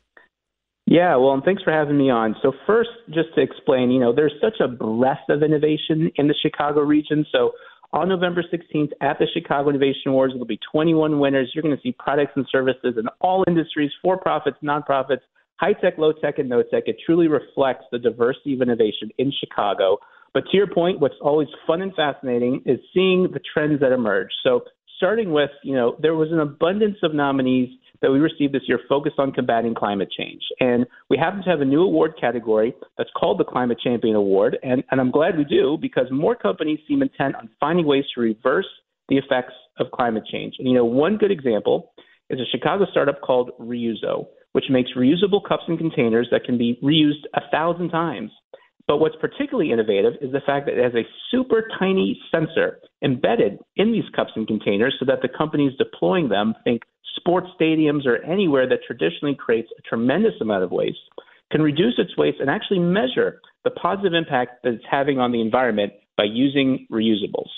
Yeah, 0.90 1.16
well, 1.16 1.34
and 1.34 1.42
thanks 1.44 1.62
for 1.62 1.70
having 1.70 1.98
me 1.98 2.08
on. 2.08 2.34
So, 2.40 2.52
first, 2.66 2.88
just 3.08 3.34
to 3.34 3.42
explain, 3.42 3.90
you 3.90 4.00
know, 4.00 4.14
there's 4.14 4.32
such 4.40 4.58
a 4.58 4.68
breadth 4.68 5.28
of 5.28 5.42
innovation 5.42 6.10
in 6.16 6.28
the 6.28 6.34
Chicago 6.40 6.80
region. 6.80 7.26
So, 7.30 7.52
on 7.92 8.08
November 8.08 8.42
16th 8.42 8.92
at 9.02 9.18
the 9.18 9.26
Chicago 9.32 9.70
Innovation 9.70 10.08
Awards. 10.08 10.32
There'll 10.32 10.46
be 10.46 10.60
21 10.72 11.20
winners. 11.20 11.50
You're 11.54 11.62
going 11.62 11.76
to 11.76 11.82
see 11.82 11.94
products 11.98 12.32
and 12.36 12.46
services 12.50 12.94
in 12.98 13.04
all 13.20 13.44
industries, 13.46 13.90
for 14.02 14.18
profits, 14.18 14.56
nonprofits, 14.62 15.20
high 15.56 15.72
tech, 15.74 15.98
low 15.98 16.12
tech, 16.12 16.38
and 16.38 16.48
no 16.48 16.62
tech. 16.62 16.84
It 16.86 16.96
truly 17.04 17.28
reflects 17.28 17.84
the 17.90 17.98
diversity 17.98 18.54
of 18.54 18.62
innovation 18.62 19.10
in 19.18 19.32
Chicago. 19.38 19.98
But 20.34 20.44
to 20.50 20.56
your 20.56 20.66
point, 20.66 21.00
what's 21.00 21.14
always 21.20 21.48
fun 21.66 21.82
and 21.82 21.94
fascinating 21.94 22.62
is 22.66 22.78
seeing 22.94 23.28
the 23.32 23.40
trends 23.52 23.80
that 23.80 23.92
emerge. 23.92 24.30
So, 24.42 24.64
starting 24.96 25.32
with, 25.32 25.50
you 25.62 25.74
know, 25.74 25.96
there 26.00 26.14
was 26.14 26.30
an 26.32 26.40
abundance 26.40 26.98
of 27.02 27.14
nominees 27.14 27.70
that 28.02 28.10
we 28.10 28.18
received 28.18 28.54
this 28.54 28.62
year 28.66 28.78
focused 28.88 29.18
on 29.18 29.32
combating 29.32 29.74
climate 29.74 30.10
change. 30.16 30.42
And 30.60 30.86
we 31.10 31.16
happen 31.16 31.42
to 31.42 31.50
have 31.50 31.60
a 31.60 31.64
new 31.64 31.82
award 31.82 32.14
category 32.20 32.74
that's 32.96 33.10
called 33.16 33.38
the 33.38 33.44
Climate 33.44 33.78
Champion 33.82 34.14
Award. 34.14 34.58
And, 34.62 34.84
and 34.90 35.00
I'm 35.00 35.10
glad 35.10 35.36
we 35.36 35.44
do 35.44 35.78
because 35.80 36.06
more 36.10 36.36
companies 36.36 36.78
seem 36.86 37.02
intent 37.02 37.34
on 37.34 37.48
finding 37.58 37.86
ways 37.86 38.04
to 38.14 38.20
reverse 38.20 38.68
the 39.08 39.16
effects 39.16 39.54
of 39.78 39.90
climate 39.90 40.24
change. 40.30 40.54
And, 40.58 40.68
you 40.68 40.74
know, 40.74 40.84
one 40.84 41.16
good 41.16 41.30
example 41.30 41.92
is 42.30 42.40
a 42.40 42.46
Chicago 42.50 42.84
startup 42.90 43.20
called 43.20 43.50
Reuso, 43.60 44.26
which 44.52 44.66
makes 44.70 44.90
reusable 44.96 45.42
cups 45.46 45.64
and 45.66 45.78
containers 45.78 46.28
that 46.30 46.44
can 46.44 46.58
be 46.58 46.78
reused 46.82 47.24
a 47.34 47.40
thousand 47.50 47.90
times. 47.90 48.30
But 48.86 48.98
what's 48.98 49.16
particularly 49.20 49.70
innovative 49.70 50.14
is 50.22 50.32
the 50.32 50.40
fact 50.40 50.66
that 50.66 50.78
it 50.78 50.82
has 50.82 50.94
a 50.94 51.06
super 51.30 51.68
tiny 51.78 52.18
sensor 52.32 52.78
embedded 53.04 53.58
in 53.76 53.92
these 53.92 54.08
cups 54.16 54.32
and 54.34 54.46
containers 54.46 54.96
so 54.98 55.04
that 55.04 55.20
the 55.20 55.28
companies 55.28 55.72
deploying 55.78 56.30
them 56.30 56.54
think 56.64 56.82
sports 57.18 57.48
stadiums 57.60 58.06
or 58.06 58.22
anywhere 58.24 58.68
that 58.68 58.80
traditionally 58.86 59.34
creates 59.34 59.68
a 59.78 59.82
tremendous 59.82 60.34
amount 60.40 60.64
of 60.64 60.70
waste 60.70 60.98
can 61.50 61.62
reduce 61.62 61.94
its 61.98 62.16
waste 62.16 62.38
and 62.40 62.50
actually 62.50 62.78
measure 62.78 63.40
the 63.64 63.70
positive 63.70 64.12
impact 64.14 64.62
that 64.62 64.74
it's 64.74 64.84
having 64.90 65.18
on 65.18 65.32
the 65.32 65.40
environment 65.40 65.92
by 66.16 66.24
using 66.24 66.86
reusables. 66.90 67.48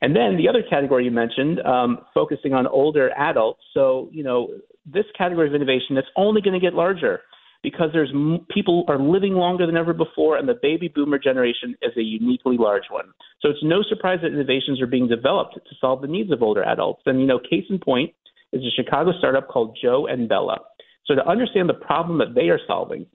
And 0.00 0.16
then 0.16 0.38
the 0.38 0.48
other 0.48 0.62
category 0.68 1.04
you 1.04 1.10
mentioned, 1.10 1.60
um, 1.60 1.98
focusing 2.14 2.54
on 2.54 2.66
older 2.66 3.10
adults. 3.16 3.60
So, 3.74 4.08
you 4.12 4.24
know, 4.24 4.48
this 4.86 5.04
category 5.16 5.48
of 5.48 5.54
innovation 5.54 5.94
that's 5.94 6.08
only 6.16 6.40
going 6.40 6.58
to 6.58 6.60
get 6.60 6.72
larger 6.72 7.20
because 7.62 7.90
there's 7.92 8.10
m- 8.14 8.46
people 8.50 8.84
are 8.88 8.98
living 8.98 9.34
longer 9.34 9.66
than 9.66 9.76
ever 9.76 9.92
before, 9.92 10.38
and 10.38 10.48
the 10.48 10.58
baby 10.62 10.88
boomer 10.88 11.18
generation 11.18 11.76
is 11.82 11.92
a 11.98 12.02
uniquely 12.02 12.56
large 12.56 12.84
one. 12.90 13.12
So 13.42 13.50
it's 13.50 13.62
no 13.62 13.82
surprise 13.86 14.20
that 14.22 14.32
innovations 14.32 14.80
are 14.80 14.86
being 14.86 15.08
developed 15.08 15.56
to 15.56 15.74
solve 15.78 16.00
the 16.00 16.08
needs 16.08 16.32
of 16.32 16.42
older 16.42 16.62
adults. 16.62 17.02
And 17.04 17.20
you 17.20 17.26
know, 17.26 17.38
case 17.38 17.64
in 17.68 17.78
point 17.78 18.14
is 18.52 18.62
a 18.62 18.70
Chicago 18.70 19.12
startup 19.18 19.48
called 19.48 19.78
Joe 19.82 20.06
and 20.06 20.28
Bella. 20.28 20.58
So 21.06 21.14
to 21.14 21.28
understand 21.28 21.68
the 21.68 21.74
problem 21.74 22.18
that 22.18 22.34
they 22.34 22.48
are 22.48 22.60
solving, 22.66 23.06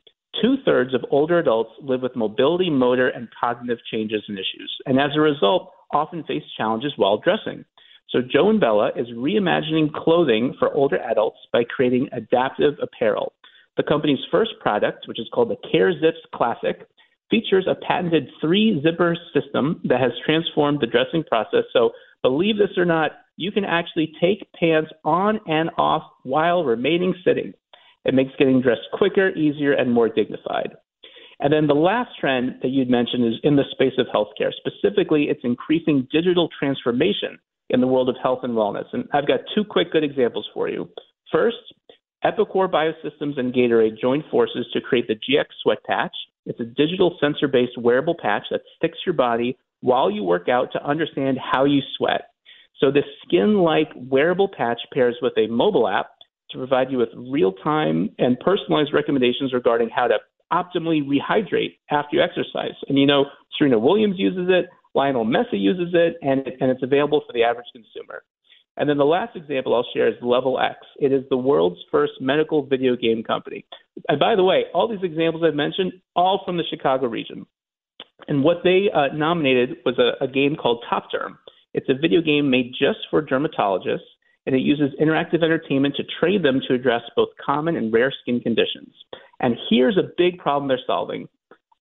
two 0.41 0.55
thirds 0.65 0.93
of 0.93 1.05
older 1.11 1.39
adults 1.39 1.71
live 1.81 2.01
with 2.01 2.15
mobility, 2.15 2.69
motor, 2.69 3.09
and 3.09 3.27
cognitive 3.39 3.79
changes 3.91 4.23
and 4.27 4.37
issues, 4.37 4.75
and 4.85 4.99
as 4.99 5.11
a 5.15 5.21
result, 5.21 5.71
often 5.93 6.23
face 6.23 6.43
challenges 6.57 6.93
while 6.97 7.17
dressing. 7.17 7.63
So 8.09 8.19
Joe 8.21 8.49
and 8.49 8.59
Bella 8.59 8.91
is 8.95 9.07
reimagining 9.07 9.91
clothing 9.93 10.55
for 10.59 10.73
older 10.73 10.97
adults 10.97 11.37
by 11.51 11.63
creating 11.63 12.09
adaptive 12.11 12.75
apparel. 12.81 13.33
The 13.77 13.83
company's 13.83 14.19
first 14.31 14.51
product, 14.61 15.07
which 15.07 15.19
is 15.19 15.27
called 15.33 15.49
the 15.49 15.69
Care 15.69 15.91
Zips 15.93 16.19
Classic, 16.33 16.87
features 17.29 17.67
a 17.67 17.75
patented 17.75 18.29
three 18.39 18.81
zipper 18.83 19.17
system 19.33 19.81
that 19.85 19.99
has 19.99 20.11
transformed 20.25 20.79
the 20.79 20.87
dressing 20.87 21.23
process. 21.23 21.63
So, 21.73 21.91
believe 22.25 22.57
this 22.57 22.75
or 22.75 22.85
not, 22.85 23.11
you 23.37 23.51
can 23.51 23.65
actually 23.65 24.11
take 24.19 24.51
pants 24.59 24.89
on 25.03 25.39
and 25.45 25.69
off 25.77 26.01
while 26.23 26.63
remaining 26.63 27.13
sitting. 27.23 27.53
It 28.03 28.15
makes 28.15 28.31
getting 28.39 28.61
dressed 28.61 28.87
quicker, 28.93 29.29
easier, 29.29 29.73
and 29.73 29.93
more 29.93 30.09
dignified. 30.09 30.71
And 31.39 31.53
then 31.53 31.67
the 31.67 31.75
last 31.75 32.09
trend 32.19 32.55
that 32.63 32.69
you'd 32.69 32.89
mentioned 32.89 33.25
is 33.27 33.39
in 33.43 33.55
the 33.55 33.63
space 33.71 33.93
of 33.99 34.07
healthcare. 34.07 34.49
Specifically, 34.57 35.25
it's 35.29 35.41
increasing 35.43 36.07
digital 36.11 36.49
transformation 36.57 37.37
in 37.69 37.79
the 37.79 37.87
world 37.87 38.09
of 38.09 38.15
health 38.23 38.39
and 38.41 38.53
wellness. 38.53 38.85
And 38.91 39.07
I've 39.13 39.27
got 39.27 39.41
two 39.53 39.63
quick 39.63 39.91
good 39.91 40.03
examples 40.03 40.49
for 40.51 40.67
you. 40.67 40.89
First, 41.31 41.57
Epicore 42.25 42.71
Biosystems 42.71 43.37
and 43.37 43.53
Gatorade 43.53 44.01
joined 44.01 44.23
forces 44.31 44.65
to 44.73 44.81
create 44.81 45.07
the 45.07 45.13
GX 45.13 45.45
Sweat 45.61 45.83
Patch. 45.85 46.15
It's 46.47 46.59
a 46.59 46.65
digital 46.65 47.17
sensor 47.21 47.47
based 47.47 47.77
wearable 47.77 48.15
patch 48.19 48.45
that 48.49 48.61
sticks 48.77 48.97
your 49.05 49.13
body 49.13 49.57
while 49.85 50.09
you 50.09 50.23
work 50.23 50.49
out 50.49 50.71
to 50.73 50.83
understand 50.83 51.37
how 51.37 51.63
you 51.63 51.79
sweat. 51.95 52.29
So, 52.79 52.91
this 52.91 53.05
skin 53.23 53.59
like 53.59 53.89
wearable 53.95 54.49
patch 54.49 54.79
pairs 54.91 55.15
with 55.21 55.33
a 55.37 55.47
mobile 55.47 55.87
app 55.87 56.07
to 56.49 56.57
provide 56.57 56.91
you 56.91 56.97
with 56.97 57.09
real 57.15 57.53
time 57.53 58.09
and 58.17 58.39
personalized 58.39 58.93
recommendations 58.93 59.53
regarding 59.53 59.89
how 59.95 60.07
to 60.07 60.17
optimally 60.51 61.01
rehydrate 61.03 61.77
after 61.91 62.17
you 62.17 62.21
exercise. 62.23 62.73
And 62.89 62.97
you 62.97 63.05
know, 63.05 63.25
Serena 63.57 63.77
Williams 63.77 64.15
uses 64.17 64.47
it, 64.49 64.65
Lionel 64.95 65.25
Messi 65.25 65.59
uses 65.59 65.93
it, 65.93 66.15
and, 66.21 66.39
and 66.59 66.71
it's 66.71 66.83
available 66.83 67.21
for 67.25 67.33
the 67.33 67.43
average 67.43 67.67
consumer. 67.71 68.23
And 68.77 68.89
then 68.89 68.97
the 68.97 69.05
last 69.05 69.35
example 69.35 69.75
I'll 69.75 69.87
share 69.93 70.07
is 70.07 70.15
Level 70.21 70.59
Ex. 70.59 70.77
It 70.99 71.13
is 71.13 71.23
the 71.29 71.37
world's 71.37 71.79
first 71.91 72.13
medical 72.19 72.65
video 72.65 72.95
game 72.95 73.23
company. 73.23 73.65
And 74.09 74.19
by 74.19 74.35
the 74.35 74.43
way, 74.43 74.65
all 74.73 74.89
these 74.89 75.03
examples 75.03 75.43
I've 75.47 75.55
mentioned, 75.55 75.93
all 76.15 76.41
from 76.43 76.57
the 76.57 76.63
Chicago 76.69 77.07
region. 77.07 77.45
And 78.27 78.43
what 78.43 78.57
they 78.63 78.89
uh, 78.93 79.13
nominated 79.13 79.77
was 79.85 79.99
a, 79.99 80.23
a 80.23 80.27
game 80.27 80.55
called 80.55 80.83
Top 80.89 81.07
Derm. 81.13 81.37
It's 81.73 81.89
a 81.89 81.93
video 81.93 82.21
game 82.21 82.49
made 82.49 82.71
just 82.71 82.99
for 83.09 83.21
dermatologists, 83.21 84.07
and 84.45 84.55
it 84.55 84.61
uses 84.61 84.97
interactive 85.01 85.43
entertainment 85.43 85.95
to 85.95 86.03
train 86.19 86.41
them 86.41 86.61
to 86.67 86.73
address 86.73 87.01
both 87.15 87.29
common 87.43 87.75
and 87.75 87.91
rare 87.91 88.13
skin 88.21 88.39
conditions. 88.39 88.93
And 89.39 89.55
here's 89.69 89.97
a 89.97 90.11
big 90.17 90.37
problem 90.37 90.67
they're 90.67 90.79
solving. 90.87 91.27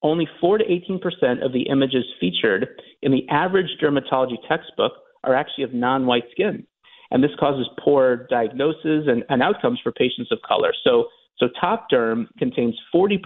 Only 0.02 0.28
4 0.40 0.58
to 0.58 0.64
18% 0.64 1.44
of 1.44 1.52
the 1.52 1.62
images 1.70 2.04
featured 2.20 2.68
in 3.02 3.12
the 3.12 3.26
average 3.30 3.70
dermatology 3.82 4.36
textbook 4.48 4.92
are 5.22 5.34
actually 5.34 5.64
of 5.64 5.72
non 5.72 6.04
white 6.04 6.24
skin 6.32 6.66
and 7.14 7.22
this 7.22 7.30
causes 7.38 7.68
poor 7.82 8.26
diagnosis 8.28 9.06
and, 9.06 9.22
and 9.28 9.40
outcomes 9.40 9.78
for 9.82 9.92
patients 9.92 10.32
of 10.32 10.38
color. 10.46 10.72
So, 10.82 11.04
so 11.38 11.48
Top 11.60 11.88
Derm 11.90 12.26
contains 12.38 12.78
40% 12.94 13.18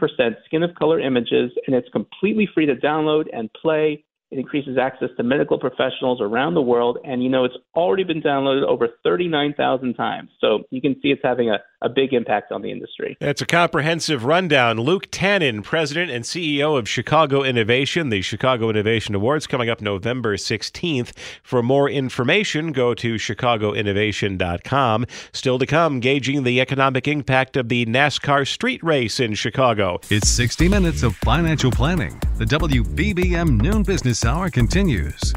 skin 0.47 0.62
of 0.62 0.75
color 0.75 0.99
images, 0.99 1.51
and 1.66 1.77
it's 1.77 1.88
completely 1.90 2.49
free 2.55 2.66
to 2.66 2.75
download 2.75 3.25
and 3.33 3.51
play 3.53 4.05
It 4.31 4.38
increases 4.38 4.77
access 4.77 5.09
to 5.16 5.23
medical 5.23 5.59
professionals 5.59 6.21
around 6.21 6.55
the 6.55 6.62
world. 6.62 6.99
And, 7.05 7.23
you 7.23 7.31
know, 7.31 7.44
it's 7.44 7.57
already 7.75 8.05
been 8.05 8.21
downloaded 8.21 8.62
over 8.62 8.88
39,000 9.03 9.94
times. 9.94 10.31
So 10.38 10.64
you 10.71 10.83
can 10.83 10.94
see 11.01 11.09
it's 11.09 11.23
having 11.25 11.49
a, 11.49 11.59
a 11.80 11.88
big 11.88 12.12
impact 12.12 12.50
on 12.50 12.62
the 12.62 12.70
industry. 12.70 13.16
That's 13.20 13.40
a 13.40 13.46
comprehensive 13.46 14.24
rundown. 14.24 14.80
Luke 14.80 15.10
Tanen, 15.10 15.62
President 15.62 16.10
and 16.10 16.24
CEO 16.24 16.78
of 16.78 16.88
Chicago 16.88 17.44
Innovation, 17.44 18.08
the 18.08 18.20
Chicago 18.20 18.70
Innovation 18.70 19.14
Awards 19.14 19.46
coming 19.46 19.68
up 19.68 19.80
November 19.80 20.36
16th. 20.36 21.16
For 21.42 21.62
more 21.62 21.88
information, 21.88 22.72
go 22.72 22.94
to 22.94 23.14
chicagoinnovation.com. 23.14 25.06
Still 25.32 25.58
to 25.58 25.66
come, 25.66 26.00
gauging 26.00 26.42
the 26.42 26.60
economic 26.60 27.06
impact 27.06 27.56
of 27.56 27.68
the 27.68 27.86
NASCAR 27.86 28.46
street 28.46 28.82
race 28.82 29.20
in 29.20 29.34
Chicago. 29.34 30.00
It's 30.10 30.28
60 30.28 30.68
minutes 30.68 31.02
of 31.02 31.14
financial 31.16 31.70
planning. 31.70 32.20
The 32.38 32.44
WBBM 32.44 33.60
Noon 33.60 33.82
Business 33.82 34.24
Hour 34.24 34.50
continues. 34.50 35.32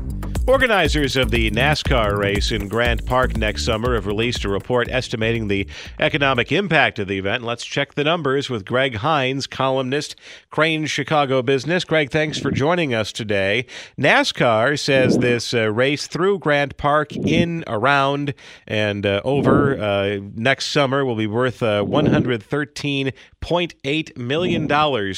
Organizers 0.48 1.16
of 1.18 1.30
the 1.30 1.52
NASCAR 1.52 2.18
race 2.18 2.52
in 2.52 2.68
Grant 2.68 3.06
Park 3.06 3.38
next 3.38 3.64
summer 3.64 3.94
have 3.94 4.08
released 4.08 4.44
a 4.44 4.50
report 4.50 4.90
estimating 4.90 5.48
the 5.48 5.68
economic 6.00 6.31
impact 6.40 7.00
of 7.00 7.08
the 7.08 7.18
event. 7.18 7.44
Let's 7.44 7.66
check 7.66 7.96
the 7.96 8.04
numbers 8.04 8.48
with 8.50 8.66
Greg 8.66 9.00
Hinz, 9.00 9.48
columnist, 9.48 10.16
Crain 10.50 10.86
Chicago 10.86 11.42
Business. 11.42 11.84
Greg, 11.84 12.12
thanks 12.12 12.38
for 12.40 12.52
joining 12.52 12.94
us 12.94 13.12
today. 13.12 13.66
NASCAR 14.00 14.80
says 14.80 15.18
this 15.18 15.54
uh, 15.54 15.70
race 15.72 16.08
through 16.08 16.40
Grant 16.40 16.78
Park, 16.78 17.14
in, 17.16 17.64
around, 17.68 18.34
and 18.68 19.06
uh, 19.06 19.22
over 19.24 19.80
uh, 19.80 20.20
next 20.36 20.68
summer 20.68 21.06
will 21.06 21.16
be 21.16 21.28
worth 21.28 21.64
uh, 21.64 21.84
$113.8 21.84 24.18
million 24.18 24.68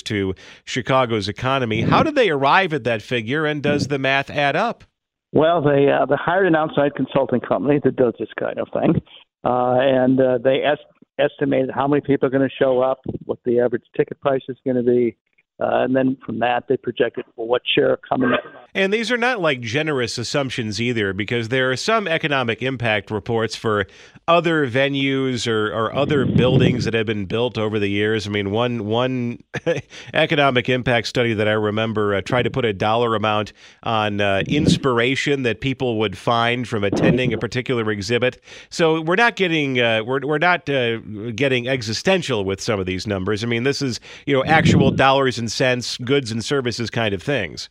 to 0.04 0.36
Chicago's 0.66 1.28
economy. 1.28 1.82
How 1.82 2.04
did 2.04 2.14
they 2.16 2.30
arrive 2.30 2.74
at 2.74 2.86
that 2.86 3.02
figure, 3.02 3.46
and 3.46 3.64
does 3.64 3.88
the 3.88 4.00
math 4.00 4.30
add 4.30 4.56
up? 4.56 4.86
Well, 5.34 5.64
they 5.64 5.90
uh, 5.90 6.06
they 6.06 6.16
hired 6.16 6.46
an 6.46 6.56
outside 6.56 6.94
consulting 6.96 7.42
company 7.42 7.82
that 7.84 7.96
does 7.96 8.14
this 8.20 8.30
kind 8.40 8.60
of 8.60 8.68
thing, 8.72 9.02
uh, 9.44 9.78
and 9.80 10.22
uh, 10.22 10.38
they 10.38 10.64
est- 10.64 10.86
estimated 11.20 11.70
how 11.74 11.88
many 11.88 12.02
people 12.02 12.28
are 12.28 12.32
going 12.32 12.48
to 12.48 12.56
show 12.56 12.82
up, 12.82 13.00
what 13.26 13.40
the 13.46 13.60
average 13.60 13.84
ticket 13.96 14.20
price 14.20 14.42
is 14.50 14.58
going 14.64 14.78
to 14.78 14.84
be, 14.84 15.16
uh, 15.64 15.84
and 15.84 15.96
then 15.96 16.18
from 16.26 16.40
that, 16.40 16.66
they 16.68 16.76
projected 16.76 17.24
for 17.36 17.48
what 17.48 17.62
share 17.74 17.98
coming 17.98 18.32
in. 18.32 18.38
And 18.76 18.92
these 18.92 19.12
are 19.12 19.18
not 19.18 19.40
like 19.40 19.62
generous 19.62 20.18
assumptions 20.18 20.82
either, 20.82 21.14
because 21.14 21.50
there 21.50 21.72
are 21.72 21.78
some 21.78 22.08
economic 22.08 22.62
impact 22.62 23.12
reports 23.12 23.56
for 23.56 23.86
other 24.28 24.68
venues 24.68 25.48
or, 25.48 25.68
or 25.68 25.94
other 25.96 26.26
buildings 26.26 26.84
that 26.86 26.94
have 26.94 27.06
been 27.06 27.26
built 27.26 27.58
over 27.58 27.80
the 27.80 27.88
years. 27.88 28.28
I 28.28 28.32
mean, 28.32 28.52
one 28.52 28.86
one 28.86 29.42
economic 30.14 30.68
impact 30.70 31.08
study 31.08 31.34
that 31.34 31.48
I 31.48 31.54
remember 31.54 32.16
uh, 32.16 32.22
tried 32.22 32.44
to 32.44 32.52
put 32.52 32.66
a 32.66 32.74
dollar 32.74 33.16
amount 33.16 33.54
on 33.84 34.20
uh, 34.20 34.44
inspiration 34.48 35.44
that 35.44 35.62
people 35.62 36.00
would 36.00 36.18
find 36.18 36.68
from 36.68 36.84
attending 36.84 37.32
a 37.32 37.38
particular 37.38 37.90
exhibit. 37.92 38.42
So 38.70 39.02
we're 39.02 39.16
not 39.16 39.38
getting 39.38 39.80
uh, 39.80 40.04
we're 40.04 40.22
we're 40.26 40.40
not 40.40 40.68
uh, 40.68 40.98
getting 41.32 41.70
existential 41.70 42.44
with 42.44 42.60
some 42.60 42.80
of 42.82 42.86
these 42.86 43.08
numbers. 43.08 43.44
I 43.44 43.48
mean, 43.48 43.64
this 43.64 43.82
is 43.82 44.02
you 44.26 44.36
know 44.36 44.44
actual 44.44 44.92
dollars 44.92 45.38
and 45.38 45.53
cents, 45.54 45.98
goods 45.98 46.32
and 46.32 46.44
services 46.44 46.90
kind 46.90 47.14
of 47.14 47.22
things. 47.22 47.70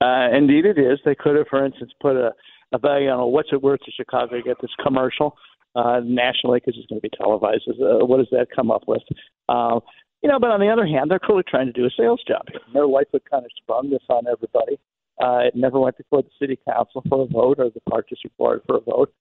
Uh, 0.00 0.28
indeed, 0.32 0.64
it 0.64 0.78
is. 0.78 0.98
They 1.04 1.14
could 1.14 1.36
have, 1.36 1.46
for 1.48 1.64
instance, 1.64 1.90
put 2.00 2.16
a, 2.16 2.32
a 2.72 2.78
value 2.78 3.08
on 3.08 3.32
what's 3.32 3.48
it 3.52 3.62
worth 3.62 3.80
to 3.80 3.90
Chicago 3.90 4.36
to 4.36 4.42
get 4.42 4.56
this 4.60 4.70
commercial 4.82 5.36
uh, 5.74 6.00
nationally 6.04 6.60
because 6.60 6.78
it's 6.78 6.86
going 6.86 7.00
to 7.00 7.08
be 7.08 7.16
televised. 7.16 7.68
Uh, 7.68 8.04
what 8.04 8.18
does 8.18 8.28
that 8.30 8.46
come 8.54 8.70
up 8.70 8.84
with? 8.86 9.02
Uh, 9.48 9.80
you 10.22 10.28
know, 10.28 10.38
but 10.38 10.50
on 10.50 10.60
the 10.60 10.68
other 10.68 10.86
hand, 10.86 11.10
they're 11.10 11.18
clearly 11.18 11.44
trying 11.48 11.66
to 11.66 11.72
do 11.72 11.84
a 11.84 11.90
sales 11.96 12.22
job. 12.26 12.42
Their 12.72 12.86
Lightfoot 12.86 13.22
kind 13.30 13.44
of 13.44 13.50
sprung 13.56 13.90
this 13.90 14.02
on 14.08 14.26
everybody. 14.26 14.78
Uh, 15.20 15.46
it 15.46 15.56
never 15.56 15.80
went 15.80 15.96
before 15.96 16.22
the 16.22 16.30
city 16.40 16.58
council 16.68 17.02
for 17.08 17.22
a 17.22 17.26
vote 17.26 17.58
or 17.58 17.70
the 17.70 17.80
park 17.88 18.08
district 18.08 18.36
board 18.36 18.62
for 18.66 18.76
a 18.76 18.80
vote. 18.80 19.12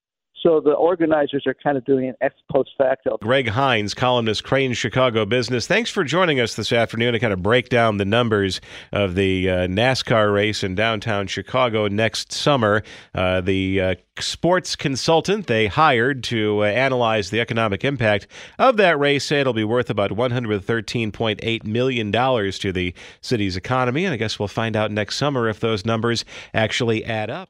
So 0.44 0.62
the 0.62 0.74
organizers 0.74 1.46
are 1.48 1.56
kind 1.56 1.78
of 1.78 1.86
doing 1.86 2.10
an 2.10 2.16
ex 2.22 2.36
post 2.52 2.70
facto. 2.78 3.18
Greg 3.22 3.52
Hinz, 3.52 3.94
columnist, 3.94 4.44
Crain 4.44 4.74
Chicago 4.74 5.26
Business. 5.26 5.66
Thanks 5.68 5.90
for 5.90 6.04
joining 6.04 6.40
us 6.40 6.56
this 6.56 6.72
afternoon 6.72 7.14
to 7.14 7.20
kind 7.20 7.34
of 7.34 7.42
break 7.42 7.70
down 7.70 7.98
the 7.98 8.06
numbers 8.06 8.62
of 8.92 9.16
the 9.16 9.50
uh, 9.50 9.54
NASCAR 9.68 10.34
race 10.34 10.64
in 10.64 10.76
downtown 10.76 11.28
Chicago 11.28 11.88
next 11.88 12.32
summer. 12.32 12.84
Uh, 13.16 13.42
the 13.42 13.82
uh, 13.82 13.96
sports 14.20 14.76
consultant 14.76 15.48
they 15.48 15.68
hired 15.68 16.24
to 16.26 16.64
uh, 16.64 16.68
analyze 16.68 17.30
the 17.30 17.40
economic 17.40 17.84
impact 17.84 18.28
of 18.60 18.78
that 18.78 19.00
race 19.00 19.26
say 19.26 19.42
it'll 19.42 19.54
be 19.54 19.64
worth 19.64 19.90
about 19.90 20.12
$113.8 20.12 21.64
million 21.66 22.12
to 22.12 22.72
the 22.72 22.94
city's 23.22 23.58
economy. 23.58 24.06
And 24.06 24.14
I 24.14 24.18
guess 24.18 24.38
we'll 24.38 24.48
find 24.48 24.76
out 24.76 24.92
next 24.92 25.18
summer 25.18 25.50
if 25.50 25.60
those 25.60 25.86
numbers 25.86 26.26
actually 26.54 27.04
add 27.06 27.30
up. 27.30 27.50